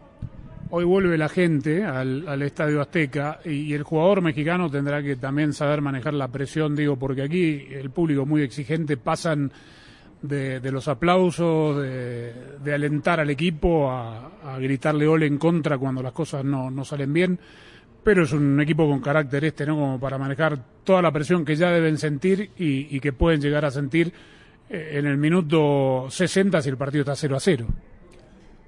[0.71, 5.17] Hoy vuelve la gente al, al Estadio Azteca y, y, el jugador mexicano tendrá que
[5.17, 9.53] también saber manejar la presión, digo, porque aquí el público muy exigente pasan
[10.23, 16.45] de, los aplausos, de, alentar al equipo, a, gritarle ole en contra cuando las cosas
[16.45, 17.39] no, no, salen bien.
[18.03, 19.77] Pero es un equipo con carácter este, ¿no?
[19.77, 23.65] Como para manejar toda la presión que ya deben sentir y, y que pueden llegar
[23.65, 24.13] a sentir
[24.71, 27.67] eh, en el minuto 60 si el partido está 0 a 0.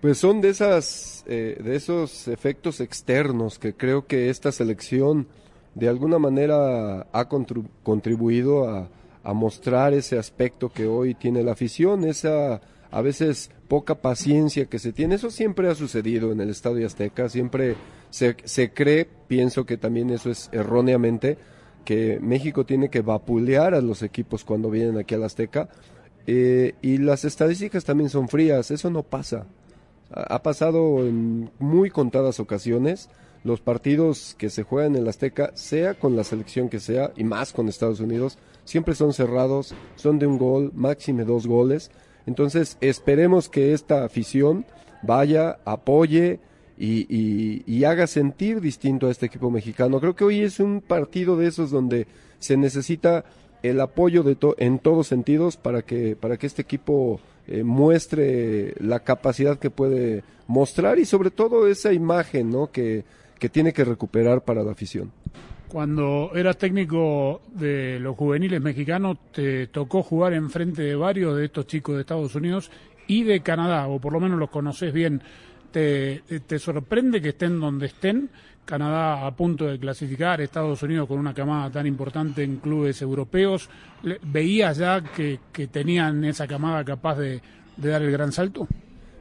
[0.01, 5.29] Pues son de esas, eh, de esos efectos externos que creo que esta selección
[5.77, 8.89] de alguna manera ha contribuido a,
[9.25, 12.61] a mostrar ese aspecto que hoy tiene la afición, esa
[12.93, 15.15] a veces poca paciencia que se tiene.
[15.15, 17.75] Eso siempre ha sucedido en el Estadio Azteca, siempre
[18.11, 21.39] se, se cree, pienso que también eso es erróneamente,
[21.85, 25.71] que México tiene que vapulear a los equipos cuando vienen aquí al Azteca.
[26.27, 29.47] Eh, y las estadísticas también son frías, eso no pasa.
[30.13, 33.09] Ha, ha pasado en muy contadas ocasiones
[33.43, 37.25] los partidos que se juegan en el Azteca, sea con la selección que sea, y
[37.25, 41.91] más con Estados Unidos, siempre son cerrados, son de un gol, máxime dos goles.
[42.27, 44.65] Entonces esperemos que esta afición
[45.03, 46.41] vaya, apoye
[46.79, 50.01] y, haga sentir distinto a este equipo mexicano.
[50.01, 52.07] Creo que hoy es un partido de esos donde
[52.39, 53.25] se necesita
[53.63, 58.75] el apoyo de to en todos sentidos para que, para que este equipo eh, muestre
[58.81, 62.73] la capacidad que puede mostrar y sobre todo esa imagen ¿no?
[62.73, 63.05] que,
[63.39, 65.13] que tiene que recuperar para la afición.
[65.73, 71.67] Cuando eras técnico de los juveniles mexicanos, te tocó jugar enfrente de varios de estos
[71.67, 72.71] chicos de Estados Unidos
[73.07, 75.23] y de Canadá, o por lo menos los conoces bien.
[75.71, 78.29] ¿Te, te sorprende que estén donde estén?
[78.67, 83.71] Canadá a punto de clasificar, Estados Unidos con una camada tan importante en clubes europeos.
[84.25, 87.41] ¿Veías ya que, que tenían esa camada capaz de,
[87.79, 88.69] de, dar el gran salto?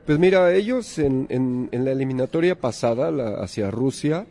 [0.06, 4.26] Pues mira, ellos en, en, en la eliminatoria pasada la, hacia Rusia,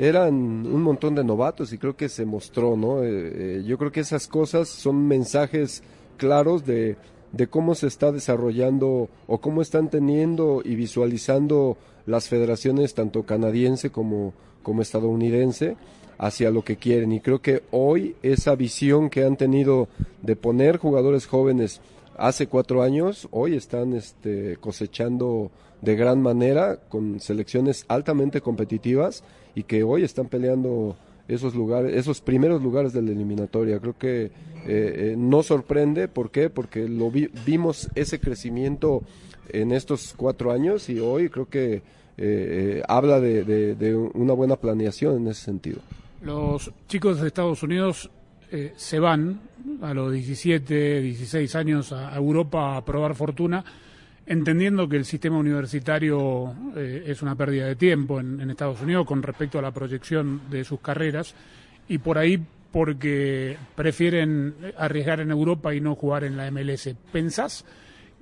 [0.00, 3.02] eran un montón de novatos y creo que se mostró, ¿no?
[3.02, 5.82] Eh, eh, yo creo que esas cosas son mensajes
[6.16, 6.96] claros de,
[7.32, 13.90] de cómo se está desarrollando o cómo están teniendo y visualizando las federaciones tanto canadiense
[13.90, 14.32] como,
[14.62, 15.76] como estadounidense
[16.16, 17.12] hacia lo que quieren.
[17.12, 19.88] Y creo que hoy esa visión que han tenido
[20.22, 21.82] de poner jugadores jóvenes
[22.16, 25.50] hace cuatro años, hoy están este, cosechando
[25.82, 30.96] de gran manera con selecciones altamente competitivas y que hoy están peleando
[31.28, 33.78] esos lugares, esos primeros lugares de la eliminatoria.
[33.78, 34.30] Creo que eh,
[34.66, 36.50] eh, no sorprende, ¿por qué?
[36.50, 39.02] Porque lo vi, vimos ese crecimiento
[39.48, 41.82] en estos cuatro años y hoy creo que eh,
[42.18, 45.80] eh, habla de, de, una buena planeación en ese sentido.
[46.22, 48.10] Los chicos de Estados Unidos
[48.76, 49.40] se van
[49.80, 53.64] a los 17, 16 años a Europa a probar fortuna,
[54.30, 59.04] entendiendo que el sistema universitario eh, es una pérdida de tiempo en, en Estados Unidos
[59.04, 61.34] con respecto a la proyección de sus carreras
[61.88, 62.40] y por ahí
[62.70, 66.94] porque prefieren arriesgar en Europa y no jugar en la MLS.
[67.10, 67.64] ¿Pensás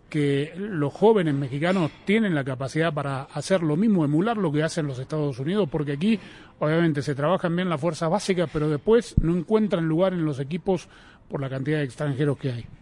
[0.09, 4.87] que los jóvenes mexicanos tienen la capacidad para hacer lo mismo, emular lo que hacen
[4.87, 5.69] los Estados Unidos?
[5.71, 6.19] Porque aquí,
[6.59, 10.89] obviamente, se trabajan bien las fuerzas básicas, pero después no encuentran lugar en los equipos
[11.29, 12.78] por la cantidad de extranjeros que hay.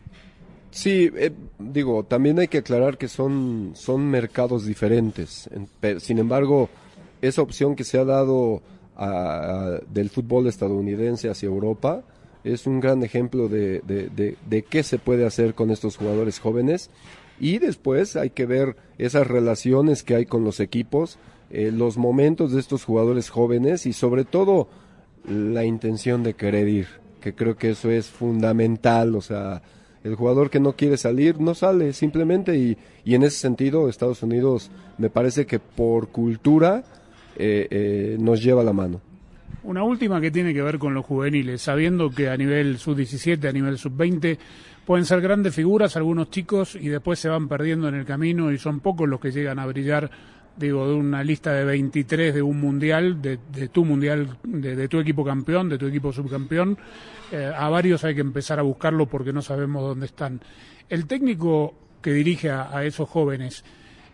[0.71, 5.49] Sí, eh, digo, también hay que aclarar que son, son mercados diferentes.
[6.01, 6.69] Sin embargo,
[7.23, 8.63] esa opción que se ha dado
[8.97, 12.03] a- del fútbol estadounidense hacia Europa
[12.45, 16.39] es un gran ejemplo de, de, de- de qué se puede hacer con estos jugadores
[16.39, 16.91] jóvenes.
[17.41, 21.19] Y después hay que ver esas relaciones que hay con los equipos,
[21.51, 24.69] eh, los momentos de estos jugadores jóvenes y sobre todo
[25.29, 26.87] la intención de querer ir,
[27.21, 29.63] que creo que eso es fundamental, o sea,
[30.07, 34.23] el jugador que no quiere salir no sale simplemente y, y en ese sentido Estados
[34.23, 36.85] Unidos me parece que por cultura
[37.37, 39.01] eh, eh, nos lleva la mano.
[39.65, 43.53] Una última que tiene que ver con los juveniles, sabiendo que a nivel sub-17, a
[43.53, 44.39] nivel sub-20,
[44.85, 48.59] pueden ser grandes figuras algunos chicos y después se van perdiendo en el camino y
[48.59, 50.09] son pocos los que llegan a brillar,
[50.57, 53.39] digo, de una lista de 23 de un mundial, de,
[53.69, 56.79] tu mundial, de, tu equipo campeón, de tu equipo subcampeón.
[57.33, 60.41] Eh, a varios hay que empezar a buscarlo porque no sabemos dónde están.
[60.89, 63.65] El técnico que dirige a, esos jóvenes,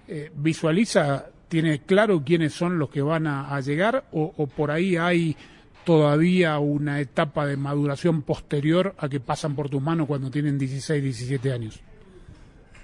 [0.08, 4.70] eh, visualiza, tiene claro quiénes son los que van a, a llegar o, o por
[4.70, 5.36] ahí hay
[5.84, 11.02] todavía una etapa de maduración posterior a que pasan por tus manos cuando tienen 16,
[11.02, 11.82] 17 años?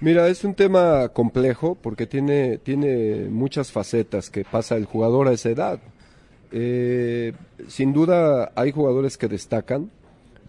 [0.01, 5.33] Mira, es un tema complejo porque tiene, tiene muchas facetas que pasa el jugador a
[5.33, 5.79] esa edad.
[6.51, 7.33] Eh,
[7.67, 9.91] sin duda hay jugadores que destacan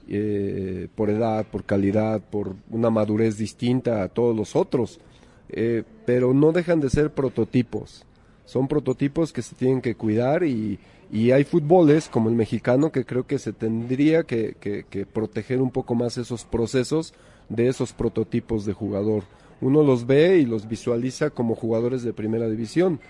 [0.09, 5.01] eh, por edad, por calidad, por una madurez distinta a todos los otros,
[5.49, 8.05] eh, pero no dejan de ser prototipos.
[8.45, 10.79] Son prototipos que se tienen que cuidar y,
[11.13, 15.61] y hay fútboles como el mexicano que creo que se tendría que, que- que proteger
[15.61, 17.15] un poco más esos procesos
[17.49, 19.25] de esos prototipos de jugador.
[19.61, 23.01] Uno los ve y los visualiza como jugadores de primera división,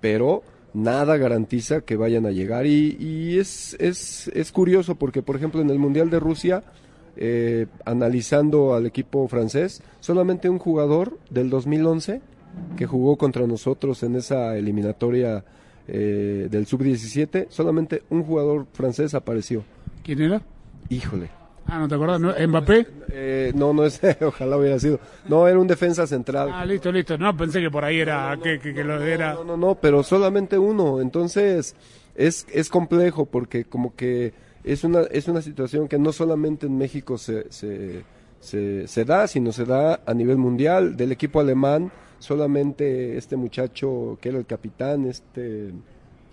[0.00, 0.42] pero
[0.74, 5.60] nada garantiza que vayan a llegar y, y es, es, es curioso porque, por ejemplo,
[5.60, 6.62] en el Mundial de Rusia,
[7.16, 12.20] eh, analizando al equipo francés, solamente un jugador del 2011
[12.76, 15.44] que jugó contra nosotros en esa eliminatoria
[15.86, 19.64] eh, del sub-17, solamente un jugador francés apareció.
[20.04, 20.42] ¿Quién era?
[20.88, 21.39] Híjole.
[21.66, 22.20] Ah, ¿no te acordás?
[22.20, 22.34] ¿No?
[22.48, 22.86] ¿Mbappé?
[23.12, 24.98] Eh, no, no es, ojalá hubiera sido.
[25.28, 26.50] No, era un defensa central.
[26.52, 27.16] Ah, listo, listo.
[27.16, 29.34] No, pensé que por ahí era, que, que, que lo era...
[29.34, 31.00] No, no, no, pero solamente uno.
[31.00, 31.76] Entonces,
[32.14, 34.32] es, es complejo porque como que
[34.64, 38.04] es una, es una situación que no solamente en México se, se,
[38.40, 40.96] se, se da, sino se da a nivel mundial.
[40.96, 45.72] Del equipo alemán, solamente este muchacho que era el capitán, este...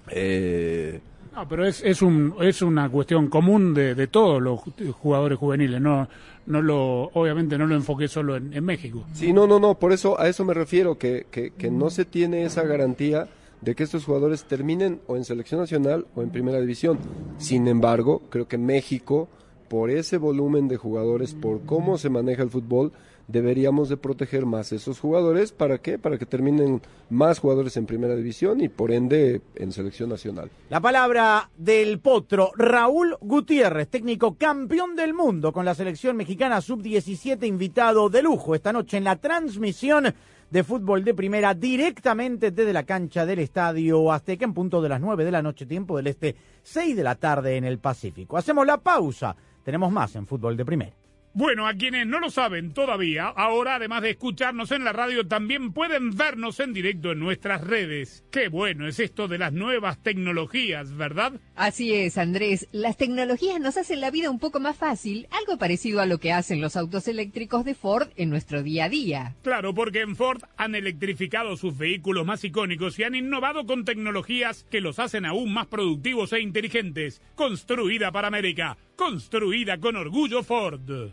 [0.09, 0.99] Eh,
[1.37, 5.37] No, pero es, es, un, es una cuestión común de, de todos los ju- jugadores
[5.37, 5.79] juveniles.
[5.79, 6.07] No,
[6.47, 9.03] no lo, obviamente no lo enfoqué solo en, en México.
[9.13, 12.05] Sí, no, no, no, por eso a eso me refiero, que, que, que no se
[12.05, 13.27] tiene esa garantía
[13.61, 16.97] de que estos jugadores terminen o en selección nacional o en primera división.
[17.37, 19.27] Sin embargo, creo que México,
[19.67, 22.93] por ese volumen de jugadores, por cómo se maneja el fútbol,
[23.27, 25.51] deberíamos de proteger más esos jugadores.
[25.51, 25.99] ¿Para qué?
[25.99, 30.49] Para que terminen más jugadores en primera división y por ende en selección nacional.
[30.69, 37.45] La palabra del potro Raúl Gutiérrez, técnico campeón del mundo con la selección mexicana sub-17,
[37.47, 40.13] invitado de lujo esta noche en la transmisión
[40.49, 45.01] de fútbol de primera directamente desde la cancha del Estadio Azteca en punto de las
[45.01, 48.37] 9 de la noche, tiempo del este, 6 de la tarde en el Pacífico.
[48.37, 49.35] Hacemos la pausa.
[49.63, 50.93] Tenemos más en fútbol de primera.
[51.33, 55.71] Bueno, a quienes no lo saben todavía, ahora además de escucharnos en la radio, también
[55.71, 58.23] pueden vernos en directo en nuestras redes.
[58.31, 61.33] Qué bueno es esto de las nuevas tecnologías, ¿verdad?
[61.55, 62.67] Así es, Andrés.
[62.71, 66.33] Las tecnologías nos hacen la vida un poco más fácil, algo parecido a lo que
[66.33, 69.35] hacen los autos eléctricos de Ford en nuestro día a día.
[69.43, 74.65] Claro, porque en Ford han electrificado sus vehículos más icónicos y han innovado con tecnologías
[74.71, 77.21] que los hacen aún más productivos e inteligentes.
[77.35, 81.11] Construida para América, construida con orgullo Ford.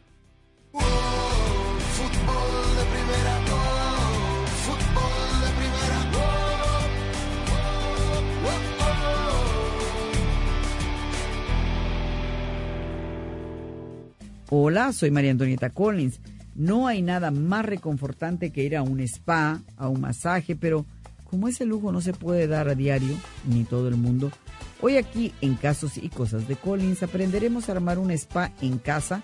[14.51, 16.21] Hola, soy María Antonieta Collins.
[16.55, 20.87] No hay nada más reconfortante que ir a un spa, a un masaje, pero
[21.25, 23.17] como ese lujo no se puede dar a diario,
[23.47, 24.31] ni todo el mundo,
[24.81, 29.23] Hoy aquí en Casos y Cosas de Collins aprenderemos a armar un spa en casa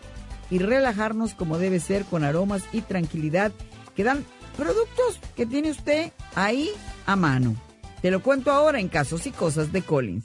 [0.51, 3.53] y relajarnos como debe ser con aromas y tranquilidad
[3.95, 4.25] que dan
[4.57, 6.71] productos que tiene usted ahí
[7.07, 7.57] a mano.
[8.03, 10.25] Te lo cuento ahora en Casos y Cosas de Collins.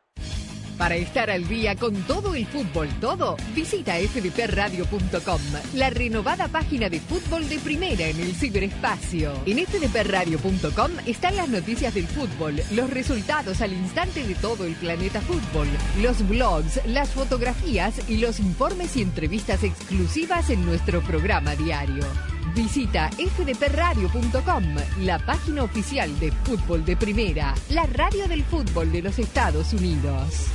[0.81, 5.41] Para estar al día con todo el fútbol, todo, visita fdpradio.com,
[5.75, 9.31] la renovada página de fútbol de primera en el ciberespacio.
[9.45, 15.21] En fdpradio.com están las noticias del fútbol, los resultados al instante de todo el planeta
[15.21, 15.67] fútbol,
[16.01, 22.05] los blogs, las fotografías y los informes y entrevistas exclusivas en nuestro programa diario.
[22.55, 29.19] Visita fdpradio.com, la página oficial de fútbol de primera, la radio del fútbol de los
[29.19, 30.47] Estados Unidos.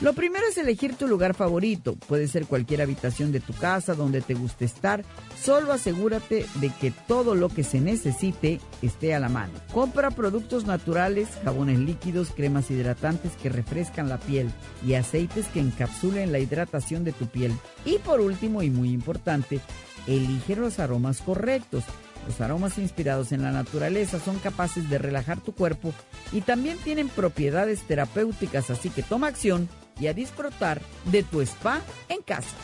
[0.00, 1.96] Lo primero es elegir tu lugar favorito.
[1.96, 5.04] Puede ser cualquier habitación de tu casa donde te guste estar.
[5.42, 9.54] Solo asegúrate de que todo lo que se necesite esté a la mano.
[9.72, 14.52] Compra productos naturales, jabones líquidos, cremas hidratantes que refrescan la piel
[14.86, 17.52] y aceites que encapsulen la hidratación de tu piel.
[17.84, 19.58] Y por último y muy importante,
[20.06, 21.82] elige los aromas correctos.
[22.28, 25.92] Los aromas inspirados en la naturaleza son capaces de relajar tu cuerpo
[26.30, 29.68] y también tienen propiedades terapéuticas, así que toma acción
[30.00, 32.56] y a disfrutar de tu spa en casa.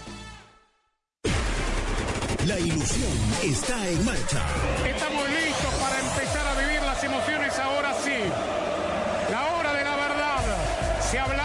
[2.46, 3.10] La ilusión
[3.42, 4.42] está en marcha.
[4.86, 8.18] Estamos listos para empezar a vivir las emociones ahora sí.
[9.30, 10.40] La hora de la verdad
[11.10, 11.43] se hablará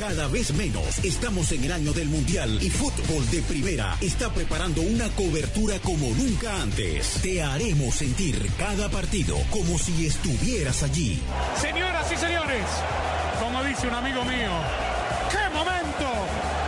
[0.00, 1.04] cada vez menos.
[1.04, 6.08] Estamos en el año del Mundial y Fútbol de Primera está preparando una cobertura como
[6.14, 7.20] nunca antes.
[7.22, 11.20] Te haremos sentir cada partido como si estuvieras allí.
[11.60, 12.64] Señoras y señores,
[13.40, 14.50] como dice un amigo mío,
[15.30, 16.59] ¡qué momento!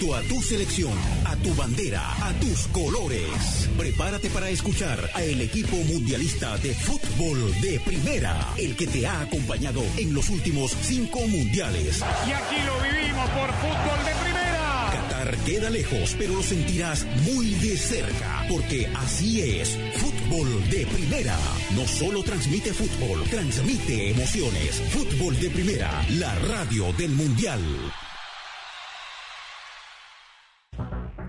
[0.00, 0.92] Junto a tu selección,
[1.26, 3.68] a tu bandera, a tus colores.
[3.76, 9.20] Prepárate para escuchar a el equipo mundialista de fútbol de primera, el que te ha
[9.20, 12.02] acompañado en los últimos cinco mundiales.
[12.26, 14.90] Y aquí lo vivimos por fútbol de primera.
[14.90, 19.76] Qatar queda lejos, pero lo sentirás muy de cerca, porque así es.
[19.96, 21.36] Fútbol de primera.
[21.76, 24.80] No solo transmite fútbol, transmite emociones.
[24.92, 27.60] Fútbol de primera, la radio del mundial.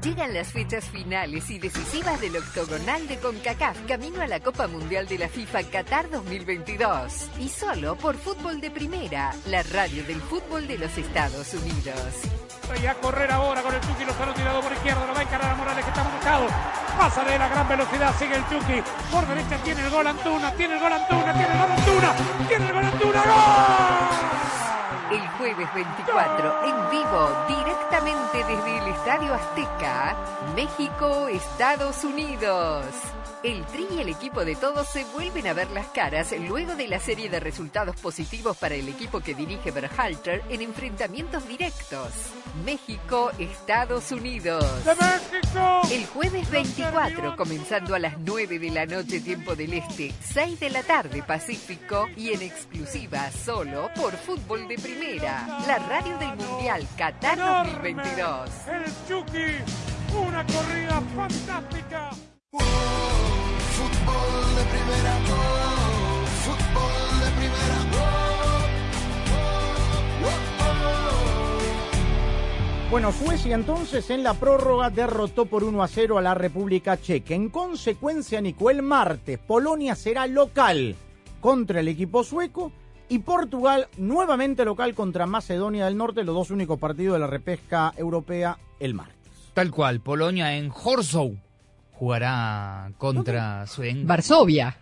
[0.04, 5.08] Llegan las fechas finales y decisivas del octogonal de CONCACAF camino a la Copa Mundial
[5.08, 7.30] de la FIFA Qatar 2022.
[7.40, 12.16] Y solo por Fútbol de Primera, la radio del fútbol de los Estados Unidos.
[12.82, 15.52] Y a correr ahora con el Chucky Lozano tirado por izquierda, lo va a encarar
[15.52, 16.48] a Morales que está buscado.
[16.98, 18.82] Pasa de la gran velocidad, sigue el Chucky.
[19.12, 22.16] Por derecha tiene el gol Antuna, tiene el gol Antuna, tiene el gol Antuna,
[22.48, 24.11] tiene el gol Antuna, ¡gol!
[25.12, 30.16] El jueves 24, en vivo, directamente desde el Estadio Azteca,
[30.56, 32.86] México, Estados Unidos.
[33.44, 36.88] El Tri y el equipo de todos se vuelven a ver las caras luego de
[36.88, 42.12] la serie de resultados positivos para el equipo que dirige Berhalter en enfrentamientos directos.
[42.64, 44.64] México, Estados Unidos.
[45.90, 50.70] El jueves 24, comenzando a las 9 de la noche tiempo del Este, 6 de
[50.70, 56.88] la tarde Pacífico y en exclusiva solo por Fútbol de Primera, la radio del Mundial
[56.96, 58.50] Qatar 2022.
[58.68, 62.12] El Chucky, una corrida fantástica.
[63.82, 65.16] Fútbol de primera,
[66.44, 67.78] fútbol de primera,
[72.92, 77.34] Bueno, Suecia entonces en la prórroga derrotó por 1 a 0 a la República Checa.
[77.34, 80.98] En consecuencia, Nico, el martes Polonia será local
[81.40, 82.74] contra el equipo sueco
[83.08, 87.94] y Portugal nuevamente local contra Macedonia del Norte, los dos únicos partidos de la repesca
[87.96, 89.32] europea el martes.
[89.54, 91.38] Tal cual, Polonia en Horsow
[92.02, 94.08] jugará contra Sweden.
[94.08, 94.76] Varsovia.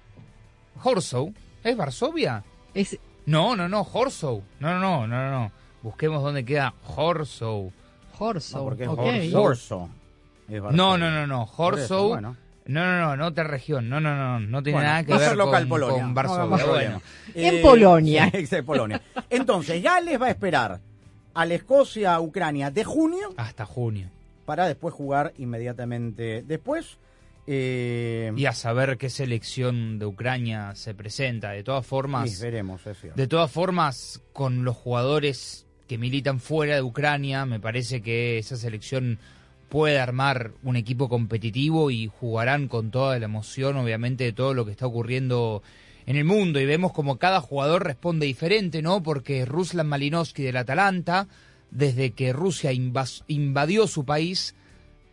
[0.82, 1.34] Horsow,
[1.66, 2.46] ¿es Varsovia?
[2.74, 4.42] Es No, no, no, Horsow.
[4.62, 5.52] No, no, no, no, no.
[5.84, 7.74] Busquemos dónde queda Horsow.
[8.18, 8.60] Horsow.
[8.60, 9.00] No, porque es ok.
[9.00, 9.42] Horso.
[9.42, 9.90] Horso.
[10.48, 10.78] Es Varsovia.
[10.78, 11.50] No, no, no, no.
[11.58, 12.08] Horsow.
[12.08, 12.38] bueno.
[12.68, 13.90] No, no, no, no otra región.
[13.90, 16.02] No, no, no, no tiene Bueno, nada que ver local con, Polonia.
[16.04, 16.58] con Varsovia.
[16.58, 16.68] no.
[16.70, 17.02] Bueno.
[17.36, 18.32] En Polonia.
[18.48, 19.02] sí, en Polonia.
[19.30, 20.80] Entonces, Gales va a esperar
[21.34, 24.08] a la Escocia-Ucrania de junio Hasta junio.
[24.46, 26.98] para después jugar inmediatamente después.
[27.48, 31.52] Eh, Y a saber qué selección de Ucrania se presenta.
[31.52, 33.18] De todas formas, sí, veremos, es cierto.
[33.20, 38.56] de todas formas, con los jugadores que militan fuera de Ucrania, me parece que esa
[38.56, 39.18] selección
[39.70, 44.66] puede armar un equipo competitivo y jugarán con toda la emoción, obviamente, de todo lo
[44.66, 45.64] que está ocurriendo
[46.06, 46.60] en el mundo.
[46.60, 49.02] Y vemos como cada jugador responde diferente, ¿no?
[49.04, 51.28] Porque Ruslan Malinowski del Atalanta,
[51.72, 54.56] desde que Rusia invas- invadió su país,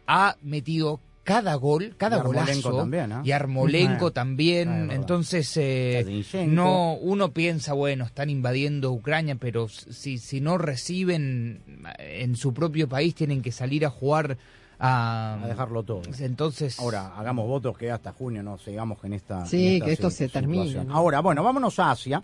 [0.06, 2.76] ha metido cada gol, cada Y golazo.
[2.78, 3.20] también, ¿ah?
[3.24, 4.90] Y Armolenko Ah, también.
[4.90, 4.94] ah.
[4.94, 11.60] Entonces, eh, no, uno piensa, bueno, están invadiendo Ucrania, pero si, si no reciben
[11.98, 14.38] en su propio país, tienen que salir a jugar
[14.78, 16.02] a, a dejarlo todo.
[16.20, 19.44] Entonces, Ahora, hagamos votos que hasta junio no sigamos en esta.
[19.46, 20.86] Sí, en esta que esto se termine.
[20.90, 22.22] Ahora, bueno, vámonos a Asia,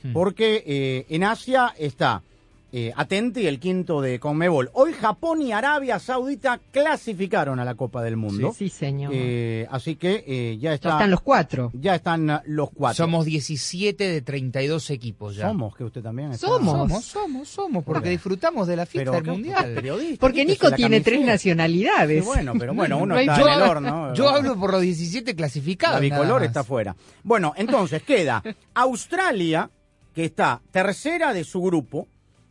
[0.00, 0.12] Hmm.
[0.12, 2.22] porque eh, en Asia está
[2.70, 4.68] eh, Atenti, el quinto de Conmebol.
[4.74, 8.52] Hoy Japón y Arabia Saudita clasificaron a la Copa del Mundo.
[8.56, 9.10] Sí, señor.
[9.14, 11.70] Eh, así que eh, ya, está, Ya están los cuatro.
[11.72, 13.04] Ya están uh, los cuatro.
[13.04, 15.48] somos 17 de 32 equipos ya.
[15.48, 16.76] Somos, que usted también está- Somos.
[16.76, 19.32] Somos, somos, somos, porque disfrutamos de la fiesta Pero del.
[19.32, 20.16] Mundial.
[20.20, 22.22] Porque Nico tiene tres nacionalidades.
[22.22, 24.14] Sí, bueno, pero bueno, uno está yo, en el horno.
[24.14, 25.96] yo hablo por los 17 clasificados.
[25.96, 26.94] La bicolor está fuera.
[27.22, 28.42] Bueno, entonces queda
[28.74, 29.70] Australia,
[30.14, 32.08] que está tercera de su grupo,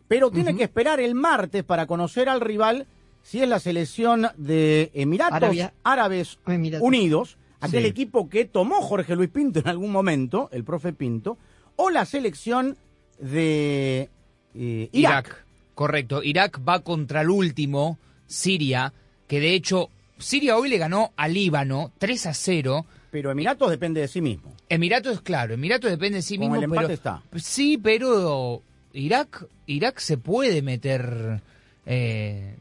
[0.08, 2.88] pero tiene que esperar el martes para conocer al rival
[3.24, 6.88] si es la selección de Emiratos Arabia- Árabes Emiratos.
[6.88, 7.90] Unidos, aquel Sí.
[7.90, 11.38] equipo que tomó Jorge Luis Pinto en algún momento, el profe Pinto,
[11.76, 12.78] o la selección
[13.20, 14.10] de
[14.56, 15.26] eh, Irak.
[15.28, 15.46] Irak.
[15.76, 16.24] Correcto.
[16.24, 18.94] Irak va contra el último, Siria,
[19.28, 22.86] que de hecho Siria hoy le ganó a Líbano 3 a 0.
[23.12, 24.56] Pero Emiratos depende de sí mismo.
[24.70, 26.56] Emiratos es claro, Emiratos depende de sí mismo.
[26.56, 27.22] el empate pero, está.
[27.36, 28.64] Sí, pero
[28.94, 31.42] Irak, Irak se puede meter
[31.86, 32.56] eh,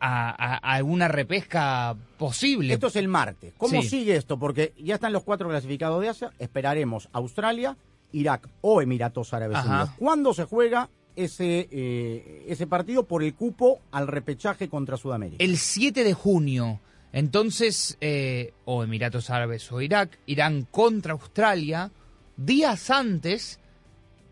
[0.00, 2.74] a, alguna repesca posible.
[2.74, 3.52] Esto es el martes.
[3.56, 3.88] ¿Cómo Sí.
[3.88, 4.38] sigue esto?
[4.38, 6.30] Porque ya están los cuatro clasificados de Asia.
[6.38, 7.76] Esperaremos Australia,
[8.12, 9.68] Irak o Emiratos Árabes Ajá.
[9.68, 9.90] Unidos.
[9.98, 15.42] ¿Cuándo se juega ese, eh, ese partido por el cupo al repechaje contra Sudamérica?
[15.44, 16.80] El 7 de junio.
[17.12, 21.90] Entonces, eh, o Emiratos Árabes o Irak irán contra Australia
[22.36, 23.58] días antes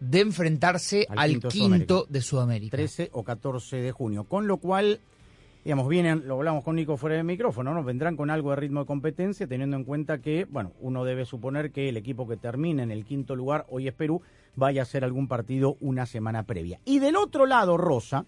[0.01, 2.13] de enfrentarse Al al, quinto de quinto, Sudamérica.
[2.13, 2.77] de Sudamérica.
[2.77, 4.25] 13 o 14 de junio.
[4.25, 5.01] Con lo cual,
[5.65, 7.83] digamos, vienen, lo hablamos con Nico fuera del micrófono, ¿no?
[7.83, 11.73] Vendrán con algo de ritmo de competencia, teniendo en cuenta que, bueno, uno debe suponer
[11.73, 14.23] que el equipo que termine en el quinto lugar, hoy es Perú,
[14.57, 16.81] vaya a hacer algún partido una semana previa.
[16.85, 18.25] Y del otro lado, Rosa,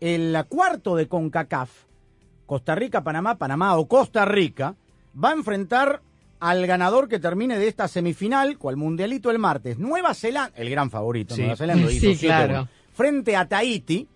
[0.00, 1.70] el cuarto de CONCACAF,
[2.46, 4.74] Costa Rica, Panamá, Panamá o Costa Rica,
[5.22, 6.02] va a enfrentar
[6.40, 9.78] al ganador que termine de esta semifinal, cual mundialito el martes.
[9.78, 11.42] Nueva Zelanda, el gran favorito, Sí.
[11.42, 12.68] Nueva Zelanda hizo Sí, 7-1, claro.
[12.92, 14.08] frente a Tahiti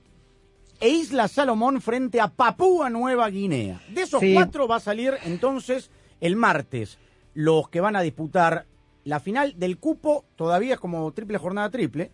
[0.80, 3.80] e Isla Salomón frente a Papúa Nueva Guinea.
[3.90, 4.32] De esos Sí.
[4.34, 6.98] cuatro va a salir entonces el martes
[7.34, 8.66] los que van a disputar
[9.04, 12.10] la final del cupo, todavía es como triple jornada triple.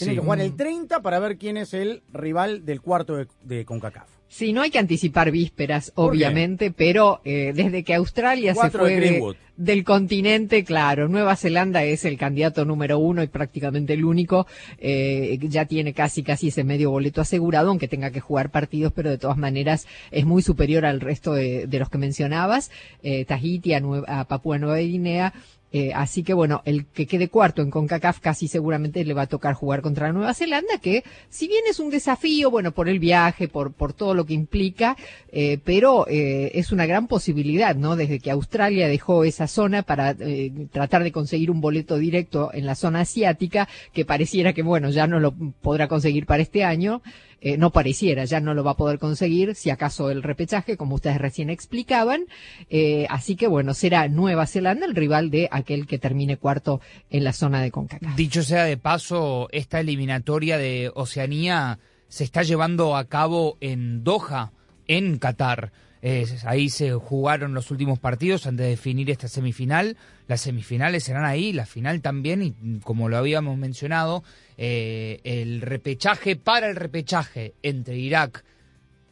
[0.00, 0.18] Tienen Sí.
[0.20, 4.08] que jugar el 30 para ver quién es el rival del cuarto de, de CONCACAF.
[4.28, 9.00] Sí, no hay que anticipar vísperas, obviamente, pero eh, desde que Australia se Cuatro fue
[9.00, 14.46] de- del continente, claro, Nueva Zelanda es el candidato número uno y prácticamente el único,
[14.78, 19.10] eh, ya tiene casi casi ese medio boleto asegurado, aunque tenga que jugar partidos, pero
[19.10, 22.70] de todas maneras es muy superior al resto de, de los que mencionabas,
[23.02, 25.34] eh, Tahiti, a, Nue- a Papúa Nueva Guinea,
[25.72, 29.26] eh, así que bueno, el que quede cuarto en CONCACAF casi seguramente le va a
[29.26, 33.48] tocar jugar contra Nueva Zelanda, que si bien es un desafío, bueno, por el viaje,
[33.48, 34.96] por, por todo lo que implica,
[35.32, 37.96] eh, pero eh, es una gran posibilidad, ¿no?
[37.96, 42.66] Desde que Australia dejó esa zona para eh, tratar de conseguir un boleto directo en
[42.66, 47.02] la zona asiática, que pareciera que, bueno, ya no lo podrá conseguir para este año.
[47.42, 50.96] Eh, no pareciera, ya no lo va a poder conseguir, si acaso el repechaje, como
[50.96, 52.26] ustedes recién explicaban.
[52.68, 57.24] Eh, así que bueno, será Nueva Zelanda el rival de aquel que termine cuarto en
[57.24, 58.14] la zona de CONCACAF.
[58.14, 61.78] Dicho sea de paso, esta eliminatoria de Oceanía
[62.08, 64.52] se está llevando a cabo en Doha,
[64.86, 65.72] en Qatar.
[66.02, 69.96] Eh, ahí se jugaron los últimos partidos antes de definir esta semifinal.
[70.28, 74.24] Las semifinales serán ahí, la final también, y como lo habíamos mencionado,
[74.56, 78.44] eh, el repechaje para el repechaje entre Irak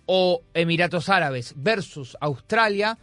[0.07, 2.99] o Emiratos Árabes versus Australia,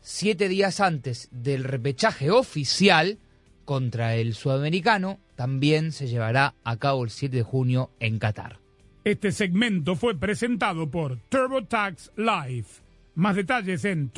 [0.00, 3.18] siete días antes del repechaje oficial
[3.64, 8.58] contra el sudamericano, también se llevará a cabo el 7 de junio en Qatar.
[9.04, 12.87] Este segmento fue presentado por TurboTax Live.
[13.18, 14.12] Más detalles en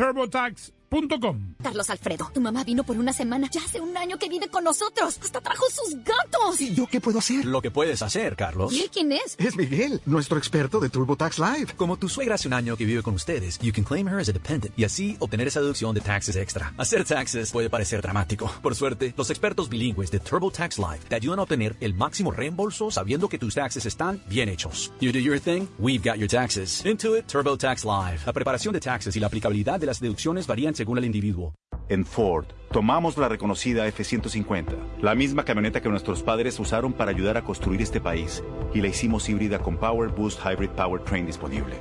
[0.91, 1.55] Ford.com.
[1.63, 3.49] Carlos Alfredo, tu mamá vino por una semana.
[3.53, 5.21] Ya hace un año que vive con nosotros.
[5.23, 6.61] Hasta trajo sus gatos.
[6.61, 7.45] ¿Y yo qué puedo hacer?
[7.45, 8.73] Lo que puedes hacer, Carlos.
[8.73, 9.37] ¿Y él quién es?
[9.39, 11.75] Es Miguel, nuestro experto de TurboTax Live.
[11.77, 14.29] Como tu suegra hace un año que vive con ustedes, you can claim her as
[14.29, 16.75] a dependent y así obtener esa deducción de taxes extra.
[16.77, 18.51] Hacer taxes puede parecer dramático.
[18.61, 22.91] Por suerte, los expertos bilingües de TurboTax Live te ayudan a obtener el máximo reembolso
[22.91, 24.91] sabiendo que tus taxes están bien hechos.
[25.01, 26.85] You do your thing, we've got your taxes.
[26.85, 28.23] Intuit TurboTax Live.
[28.27, 31.53] La preparación de taxes y la aplicabilidad de las deducciones varían según el individuo.
[31.91, 37.37] En Ford, tomamos la reconocida F-150, la misma camioneta que nuestros padres usaron para ayudar
[37.37, 41.77] a construir este país, y la hicimos híbrida con Power Boost Hybrid Powertrain disponible.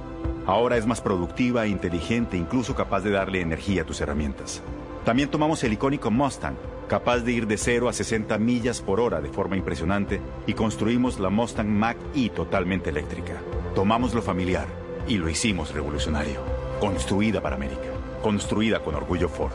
[0.45, 4.61] Ahora es más productiva e inteligente, incluso capaz de darle energía a tus herramientas.
[5.05, 6.57] También tomamos el icónico Mustang,
[6.89, 11.21] capaz de ir de 0 a 60 millas por hora de forma impresionante, y construimos
[11.21, 13.41] la Mustang Mach-E totalmente eléctrica.
[13.75, 14.67] Tomamos lo familiar
[15.07, 16.41] y lo hicimos revolucionario.
[16.81, 17.98] Construida para América.
[18.21, 19.53] Construida con orgullo Ford.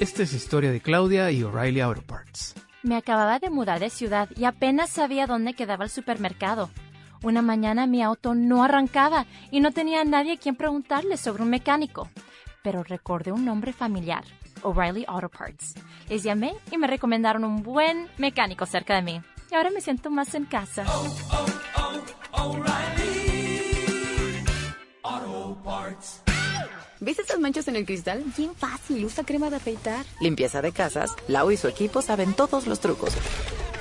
[0.00, 2.54] Esta es historia de Claudia y O'Reilly Auto Parts.
[2.82, 6.70] Me acababa de mudar de ciudad y apenas sabía dónde quedaba el supermercado.
[7.22, 11.42] Una mañana mi auto no arrancaba y no tenía a nadie a quien preguntarle sobre
[11.42, 12.08] un mecánico.
[12.62, 14.24] Pero recordé un nombre familiar,
[14.62, 15.74] O'Reilly Auto Parts.
[16.08, 19.20] Les llamé y me recomendaron un buen mecánico cerca de mí.
[19.50, 20.84] Y ahora me siento más en casa.
[27.00, 28.24] ¿Ves esas manchas en el cristal?
[28.36, 30.04] Bien fácil, usa crema de afeitar.
[30.20, 33.12] Limpieza de casas, Lau y su equipo saben todos los trucos.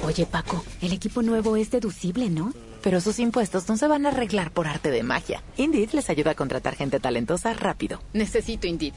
[0.04, 2.54] Oye, Paco, el equipo nuevo es deducible, ¿no?
[2.84, 5.42] Pero sus impuestos no se van a arreglar por arte de magia.
[5.58, 8.00] Indeed les ayuda a contratar gente talentosa rápido.
[8.14, 8.94] Necesito Indeed.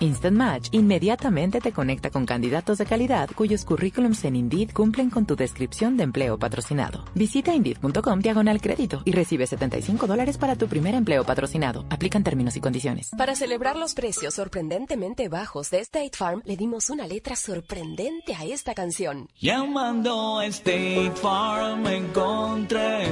[0.00, 5.26] Instant Match inmediatamente te conecta con candidatos de calidad cuyos currículums en Indeed cumplen con
[5.26, 7.04] tu descripción de empleo patrocinado.
[7.14, 11.84] Visita Indeed.com diagonal crédito y recibe 75 dólares para tu primer empleo patrocinado.
[11.90, 13.10] Aplican términos y condiciones.
[13.16, 18.46] Para celebrar los precios sorprendentemente bajos de State Farm, le dimos una letra sorprendente a
[18.46, 19.28] esta canción.
[19.38, 23.06] Llamando a State Farm encontré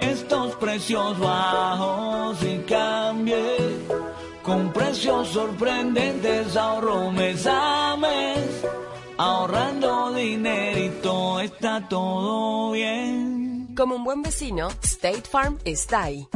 [0.00, 3.56] estos precios bajos y cambié.
[4.42, 8.64] Con precios sorprendentes ahorro mes a mes.
[9.18, 13.74] Ahorrando dinerito está todo bien.
[13.76, 16.26] Como un buen vecino, State Farm está ahí.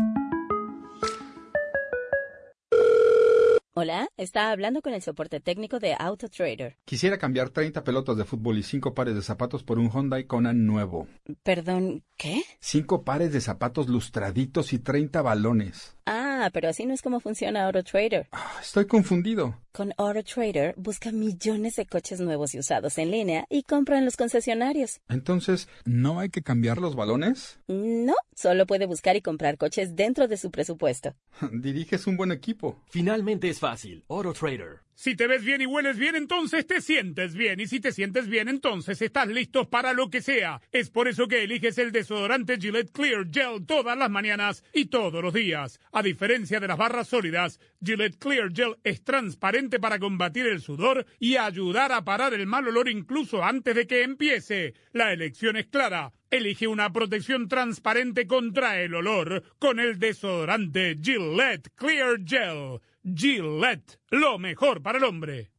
[3.77, 6.77] Hola, está hablando con el soporte técnico de AutoTrader.
[6.85, 10.65] Quisiera cambiar 30 pelotas de fútbol y 5 pares de zapatos por un Hyundai Conan
[10.65, 11.09] nuevo.
[11.43, 12.45] Perdón, ¿qué?
[12.61, 15.97] 5 pares de zapatos lustraditos y 30 balones.
[16.07, 18.29] Ah, pero así no es como funciona AutoTrader.
[18.31, 19.59] Ah, estoy confundido.
[19.73, 24.17] Con AutoTrader busca millones de coches nuevos y usados en línea y compra en los
[24.17, 25.01] concesionarios.
[25.09, 27.59] Entonces, ¿no hay que cambiar los balones?
[27.67, 31.17] No, solo puede buscar y comprar coches dentro de su presupuesto.
[31.53, 32.81] Diriges un buen equipo.
[32.89, 34.05] Finalmente es fácil.
[34.09, 34.85] AutoTrader.
[34.97, 37.59] Si te ves bien y hueles bien, entonces te sientes bien.
[37.59, 40.61] Y si te sientes bien, entonces estás listo para lo que sea.
[40.71, 45.21] Es por eso que eliges el desodorante Gillette Clear Gel todas las mañanas y todos
[45.23, 45.81] los días.
[45.93, 51.07] A diferencia de las barras sólidas, Gillette Clear Gel es transparente para combatir el sudor
[51.19, 54.75] y ayudar a parar el mal olor incluso antes de que empiece.
[54.93, 56.13] La elección es clara.
[56.31, 62.81] Elige una protección transparente contra el olor con el desodorante Gillette Clear Gel.
[63.05, 65.54] Gillette, lo mejor para el hombre.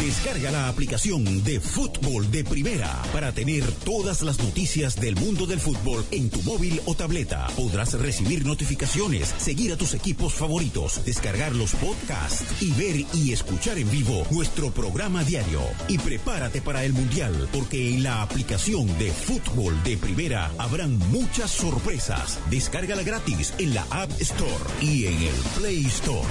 [0.00, 5.60] Descarga la aplicación de Fútbol de Primera para tener todas las noticias del mundo del
[5.60, 7.46] fútbol en tu móvil o tableta.
[7.54, 13.76] Podrás recibir notificaciones, seguir a tus equipos favoritos, descargar los podcasts y ver y escuchar
[13.76, 15.60] en vivo nuestro programa diario.
[15.86, 21.50] Y prepárate para el Mundial, porque en la aplicación de Fútbol de Primera habrán muchas
[21.50, 22.38] sorpresas.
[22.48, 26.26] Descárgala gratis en la App Store y en el Play Store.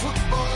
[0.00, 0.52] Fútbol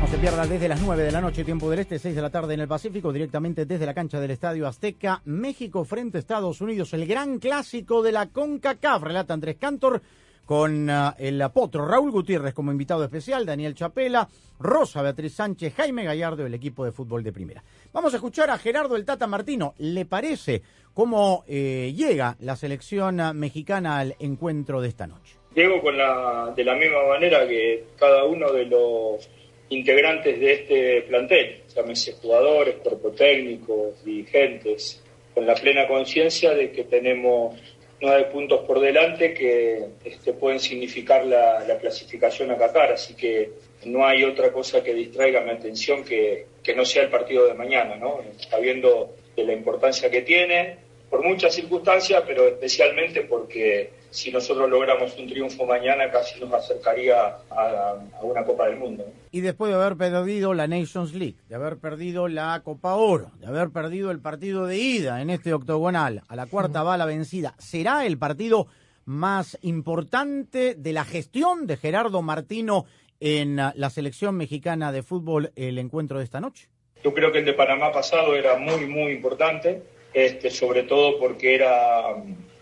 [0.00, 2.30] No se pierda desde las 9 de la noche, tiempo del este, 6 de la
[2.30, 6.60] tarde en el Pacífico, directamente desde la cancha del Estadio Azteca, México frente a Estados
[6.60, 10.00] Unidos, el gran clásico de la CONCACAF, relata Andrés Cantor,
[10.46, 14.26] con ah, el potro Raúl Gutiérrez como invitado especial, Daniel Chapela,
[14.60, 17.62] Rosa Beatriz Sánchez, Jaime Gallardo, el equipo de fútbol de primera.
[17.92, 19.74] Vamos a escuchar a Gerardo el Tata Martino.
[19.78, 20.62] ¿Le parece
[20.94, 25.34] cómo eh, llega la selección ah, mexicana al encuentro de esta noche?
[25.54, 29.28] Llego con la, de la misma manera que cada uno de los
[29.70, 35.02] integrantes de este plantel, llámese jugadores, cuerpo técnico, dirigentes,
[35.34, 37.56] con la plena conciencia de que tenemos
[38.00, 43.50] nueve puntos por delante que este, pueden significar la, la clasificación a Qatar, así que
[43.84, 47.54] no hay otra cosa que distraiga mi atención que, que no sea el partido de
[47.54, 48.20] mañana, ¿no?
[48.50, 50.78] Sabiendo de la importancia que tiene,
[51.08, 57.36] por muchas circunstancias, pero especialmente porque si nosotros logramos un triunfo mañana casi nos acercaría
[57.50, 59.04] a, a una Copa del Mundo.
[59.30, 63.46] Y después de haber perdido la Nations League, de haber perdido la Copa Oro, de
[63.46, 68.06] haber perdido el partido de ida en este octogonal, a la cuarta bala vencida, ¿será
[68.06, 68.68] el partido
[69.04, 72.86] más importante de la gestión de Gerardo Martino
[73.20, 76.68] en la selección mexicana de fútbol el encuentro de esta noche?
[77.04, 79.82] Yo creo que el de Panamá pasado era muy, muy importante,
[80.14, 82.16] este, sobre todo porque era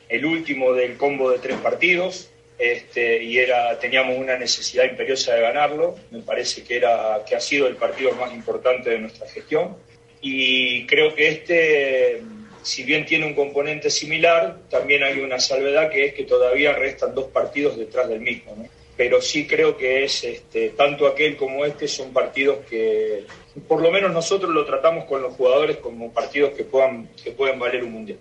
[0.08, 5.40] el último del combo de tres partidos este, y era, teníamos una necesidad imperiosa de
[5.42, 5.96] ganarlo.
[6.10, 9.76] Me parece que, era, que ha sido el partido más importante de nuestra gestión.
[10.20, 12.22] Y creo que este,
[12.62, 17.14] si bien tiene un componente similar, también hay una salvedad que es que todavía restan
[17.14, 18.54] dos partidos detrás del mismo.
[18.56, 18.68] ¿no?
[18.96, 23.24] Pero sí creo que es este, tanto aquel como este son partidos que,
[23.66, 27.58] por lo menos nosotros lo tratamos con los jugadores como partidos que puedan, que pueden
[27.58, 28.18] valer un mundial.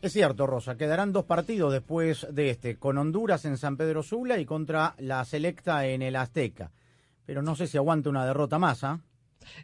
[0.00, 4.38] Es cierto, Rosa, quedarán dos partidos después de este, con Honduras en San Pedro Sula
[4.38, 6.70] y contra la Selecta en el Azteca.
[7.26, 9.00] Pero no sé si aguanta una derrota más, ¿ah?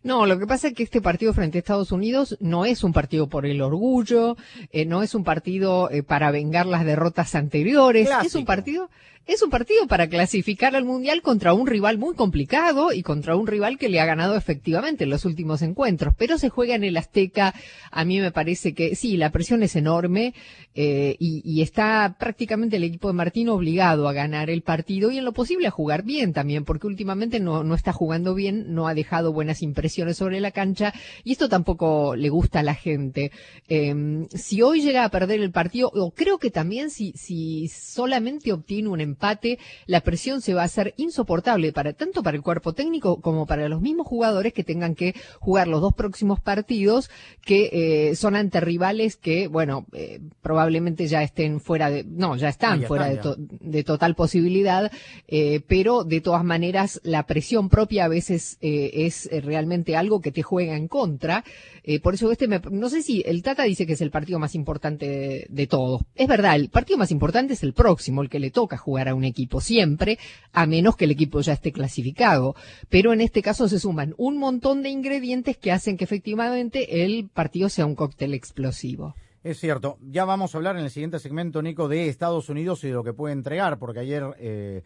[0.02, 2.92] No, lo que pasa es que este partido frente a Estados Unidos no es un
[2.92, 4.36] partido por el orgullo,
[4.72, 8.26] eh, no es un partido eh, para vengar las derrotas anteriores, Clásico.
[8.26, 8.90] es un partido
[9.26, 13.46] es un partido para clasificar al Mundial contra un rival muy complicado y contra un
[13.46, 16.98] rival que le ha ganado efectivamente en los últimos encuentros, pero se juega en el
[16.98, 17.54] Azteca.
[17.90, 20.34] A mí me parece que sí, la presión es enorme
[20.74, 25.16] eh, y, y, está prácticamente el equipo de Martín obligado a ganar el partido y
[25.16, 28.88] en lo posible a jugar bien también, porque últimamente no, no está jugando bien, no
[28.88, 29.73] ha dejado buenas impresiones
[30.14, 30.92] sobre la cancha
[31.24, 33.30] y esto tampoco le gusta a la gente.
[33.68, 38.52] Eh, si hoy llega a perder el partido, o creo que también si, si solamente
[38.52, 42.72] obtiene un empate, la presión se va a hacer insoportable para tanto para el cuerpo
[42.72, 47.10] técnico como para los mismos jugadores que tengan que jugar los dos próximos partidos
[47.44, 47.70] que
[48.10, 52.80] eh, son ante rivales que, bueno, eh, probablemente ya estén fuera de, no, ya están
[52.80, 54.90] ya fuera están, de, to- de total posibilidad,
[55.28, 60.32] eh, pero de todas maneras la presión propia a veces es eh, realmente algo que
[60.32, 61.44] te juega en contra.
[61.84, 64.38] Eh, por eso este, me- no sé si el Tata dice que es el partido
[64.40, 66.02] más importante de, de todos.
[66.16, 69.14] Es verdad, el partido más importante es el próximo, el que le toca jugar a
[69.14, 70.18] un equipo siempre,
[70.52, 72.56] a menos que el equipo ya esté clasificado.
[72.88, 77.28] Pero en este caso se suman un montón de ingredientes que hacen que efectivamente el
[77.32, 79.14] partido sea un cóctel explosivo.
[79.44, 79.98] Es cierto.
[80.10, 83.04] Ya vamos a hablar en el siguiente segmento, Nico, de Estados Unidos y de lo
[83.04, 84.82] que puede entregar, porque ayer, eh,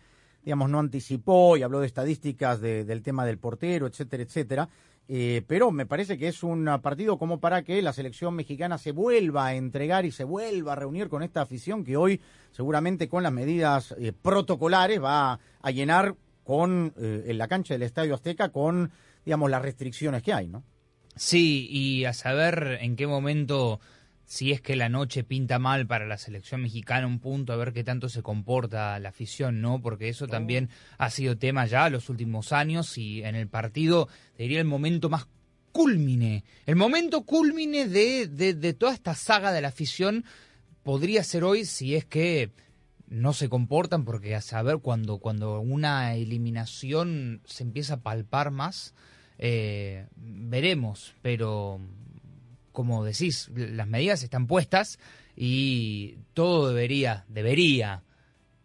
[0.48, 4.68] digamos, no anticipó y habló de estadísticas de- del tema del portero, etcétera, etcétera.
[5.06, 8.92] Eh, pero me parece que es un partido como para que la selección mexicana se
[8.92, 13.22] vuelva a entregar y se vuelva a reunir con esta afición que hoy, seguramente con
[13.22, 18.48] las medidas eh, protocolares, va a llenar con eh, en la cancha del Estadio Azteca
[18.48, 18.90] con,
[19.26, 20.64] digamos, las restricciones que hay, ¿no?
[21.14, 23.80] Sí, y a saber en qué momento,
[24.28, 27.72] si es que la noche pinta mal para la selección mexicana, un punto, a ver
[27.72, 29.80] qué tanto se comporta la afición, ¿no?
[29.80, 30.68] Porque eso también
[30.98, 34.06] ha sido tema ya los últimos años y en el partido,
[34.36, 35.28] te diría el momento más
[35.72, 40.26] culmine, el momento culmine de, de, de toda esta saga de la afición
[40.82, 42.50] podría ser hoy si es que
[43.06, 48.92] no se comportan, porque a saber cuando, cuando una eliminación se empieza a palpar más,
[49.38, 51.80] eh, veremos, pero
[52.78, 55.00] como decís, las medidas están puestas
[55.34, 58.04] y todo debería, debería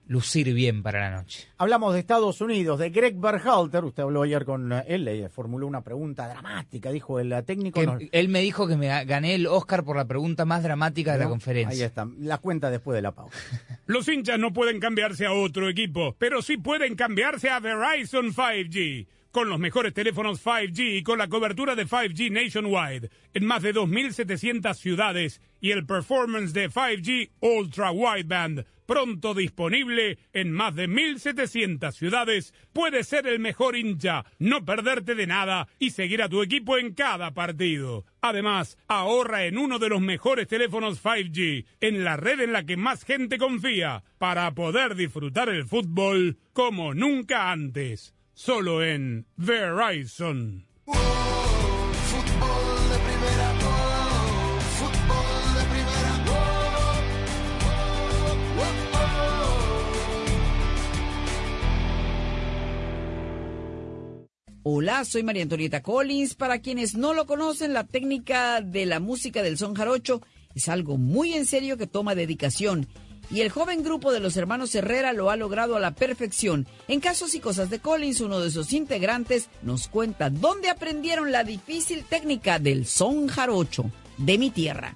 [0.05, 1.47] lucir bien para la noche.
[1.57, 3.83] Hablamos de Estados Unidos, de Greg Berhalter.
[3.85, 7.79] Usted habló ayer con él, le formuló una pregunta dramática, dijo el técnico.
[7.79, 10.61] Que no- él me dijo que me ga- gané el Oscar por la pregunta más
[10.61, 11.85] dramática de la conferencia.
[11.85, 13.35] Ahí está, la cuenta después de la pausa.
[13.87, 19.07] Los hinchas no pueden cambiarse a otro equipo, pero sí pueden cambiarse a Verizon 5G.
[19.33, 23.73] Con los mejores teléfonos 5G y con la cobertura de 5G nationwide en más de
[23.73, 31.91] 2.700 ciudades y el performance de 5G Ultra Wideband pronto disponible en más de 1.700
[31.93, 36.77] ciudades, puedes ser el mejor hincha, no perderte de nada y seguir a tu equipo
[36.77, 38.05] en cada partido.
[38.21, 42.77] Además, ahorra en uno de los mejores teléfonos 5G, en la red en la que
[42.77, 48.13] más gente confía, para poder disfrutar el fútbol como nunca antes.
[48.35, 50.65] Solo en Verizon.
[64.65, 66.33] Hola, soy María Antonieta Collins.
[66.35, 70.21] Para quienes no lo conocen, la técnica de la música del son jarocho
[70.55, 72.87] es algo muy en serio que toma dedicación
[73.31, 76.67] y el joven grupo de los hermanos Herrera lo ha logrado a la perfección.
[76.87, 81.43] En Casos y Cosas de Collins, uno de sus integrantes nos cuenta dónde aprendieron la
[81.43, 84.95] difícil técnica del son jarocho de mi tierra.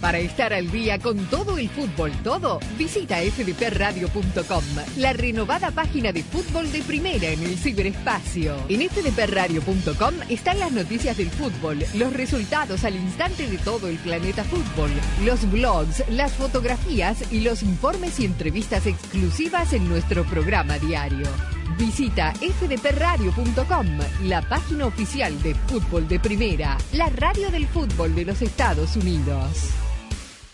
[0.00, 4.64] Para estar al día con todo el fútbol todo, visita fdpradio.com,
[4.96, 8.56] la renovada página de fútbol de primera en el ciberespacio.
[8.70, 14.42] En fdpradio.com están las noticias del fútbol, los resultados al instante de todo el planeta
[14.44, 14.90] fútbol,
[15.22, 21.28] los blogs, las fotografías y los informes y entrevistas exclusivas en nuestro programa diario.
[21.76, 23.86] Visita fdpradio.com,
[24.24, 29.70] la página oficial de fútbol de primera, la radio del fútbol de los Estados Unidos.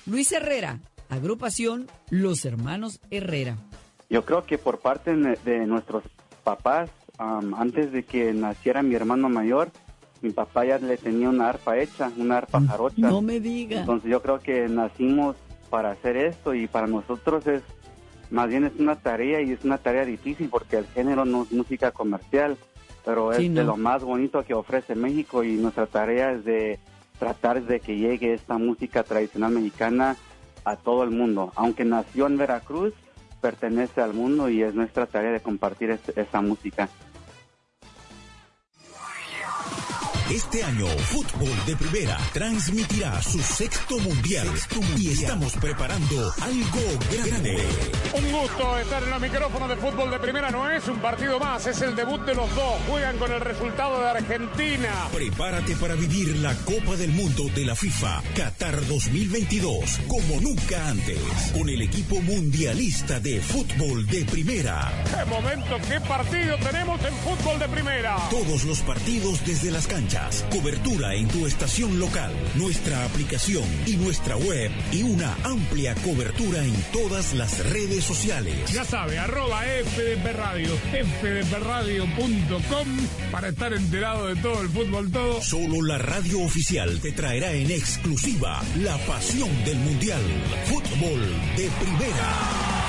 [0.07, 0.79] Luis Herrera,
[1.09, 3.57] agrupación Los Hermanos Herrera.
[4.09, 6.05] Yo creo que por parte de nuestros
[6.45, 9.71] papás, am, antes de que naciera mi hermano mayor,
[10.23, 12.95] mi papá ya le tenía una arpa hecha, una arpa jarocha.
[12.99, 13.81] No me diga.
[13.81, 15.37] Entonces yo creo que nacimos
[15.71, 17.63] para hacer esto y para nosotros es,
[18.31, 21.53] más bien es una tarea y es una tarea difícil porque el género no es
[21.53, 22.57] música comercial,
[23.05, 26.79] pero es Sí, de lo más bonito que ofrece México y nuestra tarea es de
[27.19, 30.17] tratar de que llegue esta música tradicional mexicana
[30.65, 31.53] a todo el mundo.
[31.57, 32.93] Aunque nació en Veracruz,
[33.41, 36.89] pertenece al mundo y es nuestra tarea de compartir es- esa música.
[40.31, 44.49] Este año, Fútbol de Primera transmitirá su sexto mundial,
[44.97, 47.65] y estamos preparando algo grande.
[48.13, 50.51] Un gusto estar en los micrófonos de fútbol de primera.
[50.51, 52.75] No es un partido más, es el debut de los dos.
[52.89, 55.09] Juegan con el resultado de Argentina.
[55.13, 61.19] Prepárate para vivir la Copa del Mundo de la FIFA Qatar 2022 como nunca antes,
[61.53, 64.93] con el equipo mundialista de fútbol de primera.
[65.05, 68.17] ¡Qué momento, qué partido tenemos en fútbol de primera!
[68.31, 70.16] Todos los partidos desde las canchas,
[70.51, 76.75] cobertura en tu estación local, nuestra aplicación y nuestra web y una amplia cobertura en
[76.93, 78.73] todas las redes sociales.
[78.73, 80.71] Ya sabe, arroba FDP Radio,
[81.21, 82.89] fdpradio.com
[83.31, 85.43] para estar enterado de todo el fútbol todo.
[85.43, 90.23] Solo la radio oficial te traerá en exclusiva la pasión del Mundial.
[90.67, 91.21] Fútbol
[91.57, 92.86] de primera.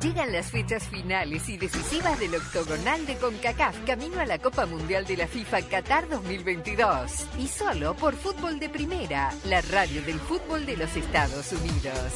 [0.00, 5.04] Llegan las fechas finales y decisivas del octogonal de CONCACAF camino a la Copa Mundial
[5.04, 7.26] de la FIFA Qatar 2022.
[7.38, 12.14] Y solo por Fútbol de Primera, la radio del fútbol de los Estados Unidos.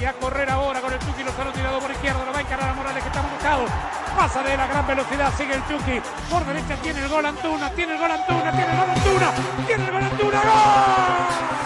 [0.00, 2.70] Y a correr ahora con el Chucky Lozano tirado por izquierda, lo va a encarar
[2.70, 3.66] a Morales que está buscado.
[4.16, 6.00] Pasa de la gran velocidad, sigue el Chucky.
[6.30, 9.32] Por derecha tiene el gol Antuna, tiene el gol Antuna, tiene el gol Antuna,
[9.66, 11.60] tiene el gol Antuna, ¡gol!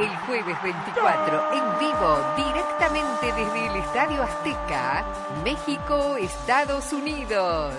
[0.00, 2.34] El jueves 24, en vivo,
[2.80, 5.04] directamente desde el Estadio Azteca,
[5.44, 7.74] México, Estados Unidos.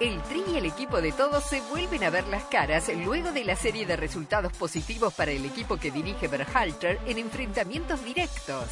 [0.00, 3.44] El Tri y el equipo de todos se vuelven a ver las caras luego de
[3.44, 8.64] la serie de resultados positivos para el equipo que dirige Berhalter en enfrentamientos directos.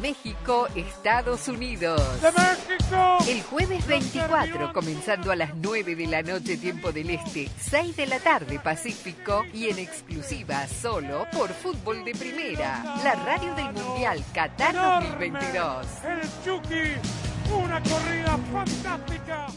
[0.00, 2.00] México, Estados Unidos.
[2.22, 3.18] ¡De México!
[3.26, 8.06] El jueves 24, comenzando a las 9 de la noche, tiempo del Este, 6 de
[8.06, 14.24] la tarde, Pacífico, y en exclusiva solo por Fútbol de Primera, la radio del Mundial
[14.32, 15.86] Qatar 2022.
[16.04, 19.48] El Chucky, una corrida fantástica.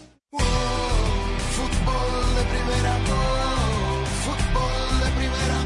[1.62, 2.94] Fútbol de primera,
[4.24, 5.58] fútbol de primera.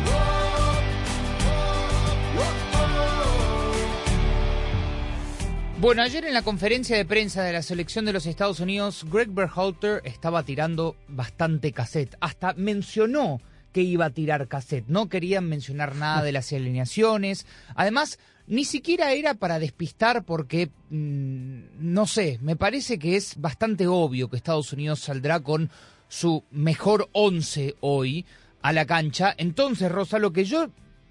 [5.79, 9.29] Bueno, ayer en la conferencia de prensa de la selección de los Estados Unidos, Greg
[9.29, 12.17] Berhalter estaba tirando bastante cassette.
[12.19, 13.39] Hasta mencionó
[13.71, 14.87] que iba a tirar cassette.
[14.89, 17.45] No querían mencionar nada de las alineaciones.
[17.75, 23.87] Además, ni siquiera era para despistar porque, mm, no sé, me parece que es bastante
[23.87, 25.69] obvio que Estados Unidos saldrá con
[26.07, 28.25] su mejor once hoy
[28.61, 29.33] a la cancha.
[29.37, 30.69] Entonces, Rosa, lo que yo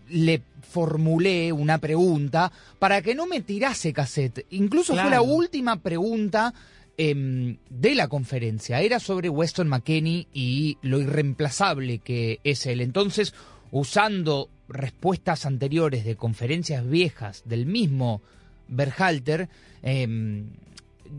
[0.08, 4.46] le formulé una pregunta para que no me tirase cassette.
[4.50, 6.52] Incluso fue la última pregunta
[6.96, 8.80] em, de la conferencia.
[8.80, 12.80] Era sobre Weston McKenney y lo irreemplazable que es él.
[12.80, 13.34] Entonces,
[13.70, 18.22] usando respuestas anteriores de conferencias viejas del mismo
[18.68, 19.48] Berhalter,
[19.82, 20.46] em,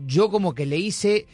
[0.06, 1.26] yo como que le hice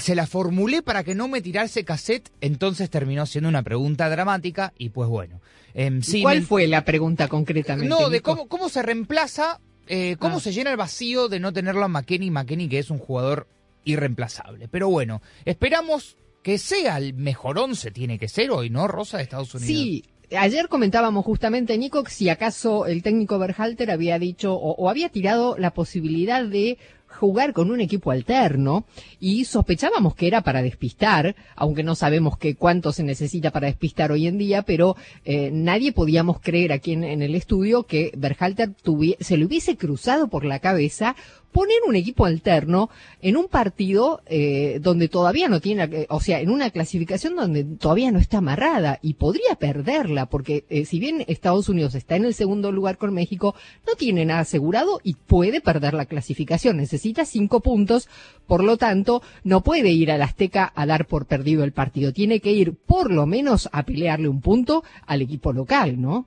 [0.00, 4.72] se la formulé para que no me tirase cassette, entonces terminó siendo una pregunta dramática
[4.78, 5.40] y pues bueno.
[5.74, 7.86] em, sí, ¿Cuál me- fue la pregunta concretamente?
[7.88, 10.40] No, de cómo, cómo se reemplaza, eh, cómo Ah.
[10.40, 13.46] se llena el vacío de no tenerlo a McKenny, McKenny que es un jugador
[13.84, 14.68] irreemplazable.
[14.68, 19.24] Pero bueno, esperamos que sea el mejor once, tiene que ser hoy, ¿no, Rosa, de
[19.24, 19.68] Estados Unidos?
[19.68, 20.04] Sí,
[20.36, 25.72] ayer comentábamos justamente, Nico, si acaso el técnico Berhalter había dicho o, había tirado la
[25.72, 28.84] posibilidad de jugar con un equipo alterno
[29.18, 34.12] y sospechábamos que era para despistar, aunque no sabemos que cuánto se necesita para despistar
[34.12, 38.72] hoy en día, pero eh, nadie podíamos creer aquí en, el estudio que Berhalter
[39.20, 41.16] se le hubiese cruzado por la cabeza
[41.52, 42.90] poner un equipo alterno
[43.20, 47.64] en un partido eh, donde todavía no tiene, eh, o sea, en una clasificación donde
[47.64, 52.24] todavía no está amarrada y podría perderla, porque eh, si bien Estados Unidos está en
[52.24, 53.54] el segundo lugar con México,
[53.86, 56.76] no tiene nada asegurado y puede perder la clasificación.
[56.76, 58.08] Necesita cinco puntos,
[58.46, 62.12] por lo tanto, no puede ir al Azteca a dar por perdido el partido.
[62.12, 66.26] Tiene que ir por lo menos a pelearle un punto al equipo local, ¿no?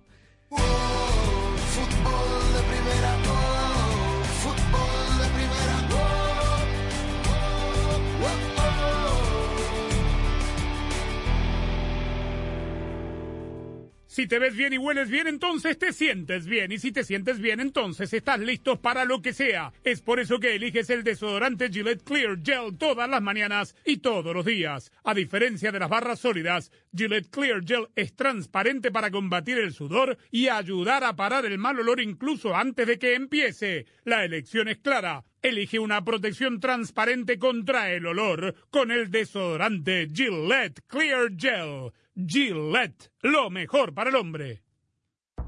[14.12, 16.74] Si te ves bien y hueles bien, entonces te sientes bien.
[16.74, 19.72] Y si te sientes bien, entonces estás listo para lo que sea.
[19.86, 24.36] Es por eso que eliges el desodorante Gillette Clear Gel todas las mañanas y todos
[24.36, 24.92] los días.
[25.06, 30.18] A diferencia de las barras sólidas, Gillette Clear Gel es transparente para combatir el sudor
[30.30, 33.86] y ayudar a parar el mal olor incluso antes de que empiece.
[34.04, 35.24] La elección es clara.
[35.42, 41.94] Elige una protección transparente contra el olor con el desodorante Gillette Clear Gel.
[42.16, 44.64] Gillette, lo mejor para el hombre.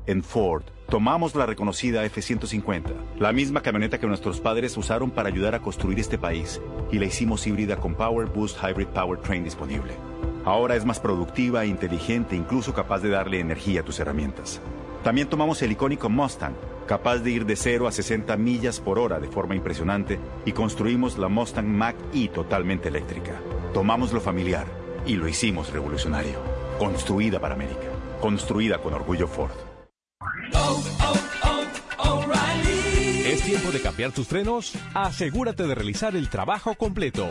[0.06, 5.56] En Ford, tomamos la reconocida F-150, la misma camioneta que nuestros padres usaron para ayudar
[5.56, 9.94] a construir este país, y la hicimos híbrida con Power Boost Hybrid Powertrain disponible.
[10.46, 14.62] Ahora es más productiva e inteligente, incluso capaz de darle energía a tus herramientas.
[15.04, 16.56] También tomamos el icónico Mustang,
[16.88, 21.18] capaz de ir de 0 a 60 millas por hora de forma impresionante, y construimos
[21.18, 23.42] la Mustang Mach-E totalmente eléctrica.
[23.74, 24.68] Tomamos lo familiar
[25.06, 26.53] y lo hicimos revolucionario.
[26.84, 27.88] Construida para América.
[28.20, 29.54] Construida con orgullo Ford.
[33.26, 34.74] ¿Es tiempo de cambiar tus frenos?
[34.94, 37.26] Asegúrate de realizar el trabajo completo.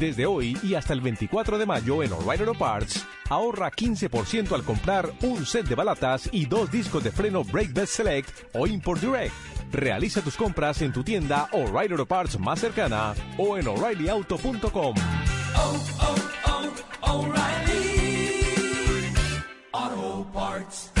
[0.00, 4.64] Desde hoy y hasta el 24 de mayo en O'Reilly Auto Parts, ahorra 15% al
[4.64, 9.02] comprar un set de balatas y dos discos de freno Brake Best Select o Import
[9.02, 9.34] Direct.
[9.70, 14.94] Realiza tus compras en tu tienda O'Reilly Auto Parts más cercana o en o'ReillyAuto.com.
[19.94, 20.93] Auto Parts.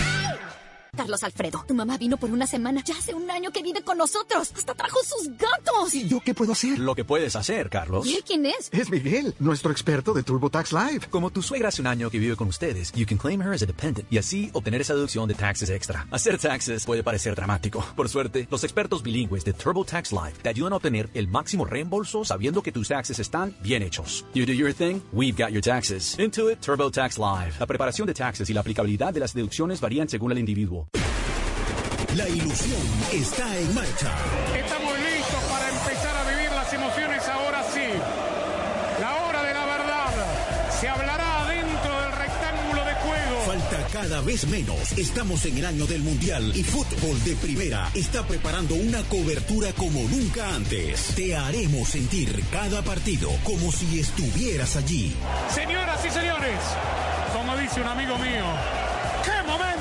[0.96, 2.82] Carlos Alfredo, tu mamá vino por una semana.
[2.84, 4.52] Ya hace un año que vive con nosotros.
[4.56, 5.94] Hasta trajo sus gatos.
[5.94, 6.78] ¿Y yo qué puedo hacer?
[6.78, 8.06] Lo que puedes hacer, Carlos.
[8.06, 8.68] ¿Y él quién es?
[8.72, 11.06] Es Miguel, nuestro experto de TurboTax Live.
[11.10, 13.62] Como tu suegra hace un año que vive con ustedes, you can claim her as
[13.62, 16.06] a dependent y así obtener esa deducción de taxes extra.
[16.10, 17.84] Hacer taxes puede parecer dramático.
[17.96, 22.24] Por suerte, los expertos bilingües de TurboTax Live te ayudan a obtener el máximo reembolso
[22.24, 24.24] sabiendo que tus taxes están bien hechos.
[24.34, 26.18] You do your thing, we've got your taxes.
[26.18, 27.54] Intuit TurboTax Live.
[27.58, 30.83] La preparación de taxes y la aplicabilidad de las deducciones varían según el individuo.
[32.16, 32.80] La ilusión
[33.12, 34.12] está en marcha.
[34.56, 37.88] Estamos listos para empezar a vivir las emociones ahora sí.
[39.00, 40.10] La hora de la verdad
[40.80, 43.40] se hablará dentro del rectángulo de juego.
[43.46, 44.92] Falta cada vez menos.
[44.92, 50.00] Estamos en el año del Mundial y Fútbol de Primera está preparando una cobertura como
[50.02, 51.14] nunca antes.
[51.16, 55.16] Te haremos sentir cada partido como si estuvieras allí.
[55.52, 56.58] Señoras y señores,
[57.32, 58.44] como dice un amigo mío,
[59.24, 59.73] ¡qué momento!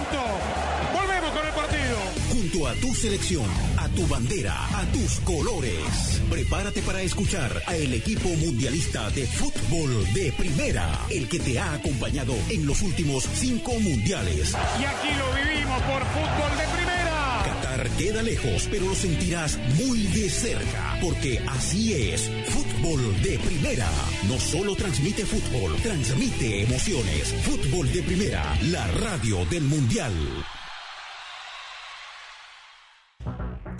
[2.53, 3.47] Junto a tu selección,
[3.77, 6.21] a tu bandera, a tus colores.
[6.29, 11.73] Prepárate para escuchar a el equipo mundialista de fútbol de primera, el que te ha
[11.73, 14.55] acompañado en los últimos cinco mundiales.
[14.79, 17.41] Y aquí lo vivimos por fútbol de primera.
[17.43, 23.89] Qatar queda lejos, pero lo sentirás muy de cerca, porque así es, fútbol de primera.
[24.27, 27.33] No solo transmite fútbol, transmite emociones.
[27.45, 30.13] Fútbol de primera, la radio del mundial.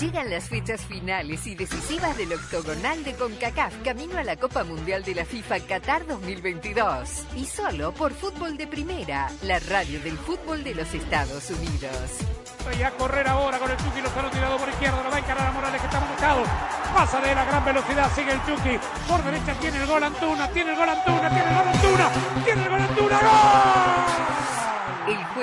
[0.04, 5.02] Llegan las fechas finales y decisivas del octogonal de CONCACAF camino a la Copa Mundial
[5.02, 7.24] de la FIFA Qatar 2022.
[7.38, 12.20] Y solo por Fútbol de Primera, la radio del fútbol de los Estados Unidos.
[12.78, 15.02] Y a correr ahora con el Chucky Lozano tirado por izquierda.
[15.04, 16.44] Lo va a encarar a Morales que está buscado.
[16.94, 18.12] Pasa de la gran velocidad.
[18.14, 18.78] Sigue el Chucky.
[19.08, 20.50] Por derecha tiene el gol Antuna.
[20.50, 21.30] Tiene el gol Antuna.
[21.30, 22.12] Tiene el gol Antuna.
[22.44, 23.20] Tiene el gol Antuna.
[23.20, 23.73] ¡Gol!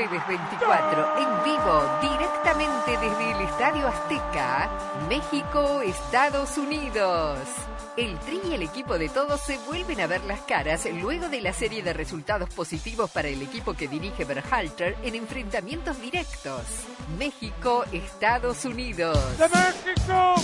[0.00, 4.70] Jueves 24, en vivo, directamente desde el Estadio Azteca,
[5.10, 7.38] México, Estados Unidos.
[7.98, 11.42] El Tri y el equipo de todos se vuelven a ver las caras luego de
[11.42, 16.62] la serie de resultados positivos para el equipo que dirige Berhalter en enfrentamientos directos.
[17.18, 19.18] México, Estados Unidos.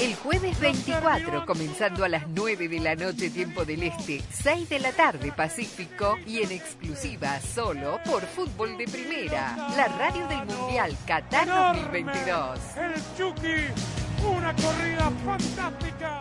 [0.00, 4.78] El jueves 24, comenzando a las 9 de la noche tiempo del Este, 6 de
[4.80, 9.45] la tarde Pacífico y en exclusiva solo por Fútbol de Primera,
[9.76, 12.60] la radio del Mundial Qatar 2022.
[12.76, 16.20] El Chucky, una corrida fantástica.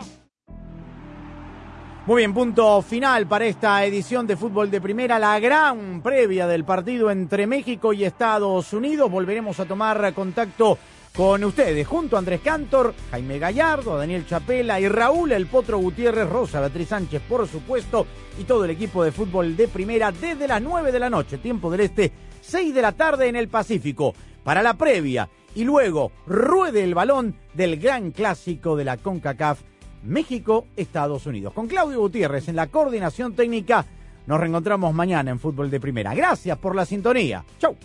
[2.06, 6.64] Muy bien, punto final para esta edición de Fútbol de Primera, la gran previa del
[6.64, 9.10] partido entre México y Estados Unidos.
[9.10, 10.78] Volveremos a tomar contacto
[11.16, 16.28] con ustedes, junto a Andrés Cantor, Jaime Gallardo, Daniel Chapela y Raúl El Potro Gutiérrez,
[16.28, 18.06] Rosa Beatriz Sánchez, por supuesto,
[18.38, 21.70] y todo el equipo de Fútbol de Primera desde las 9 de la noche, tiempo
[21.70, 22.12] del Este,
[22.46, 25.28] 6 de la tarde en el Pacífico, para la previa.
[25.54, 29.60] Y luego ruede el balón del gran clásico de la CONCACAF
[30.04, 31.52] México, Estados Unidos.
[31.52, 33.84] Con Claudio Gutiérrez en la coordinación técnica,
[34.26, 36.14] nos reencontramos mañana en Fútbol de Primera.
[36.14, 37.44] Gracias por la sintonía.
[37.58, 37.76] Chau.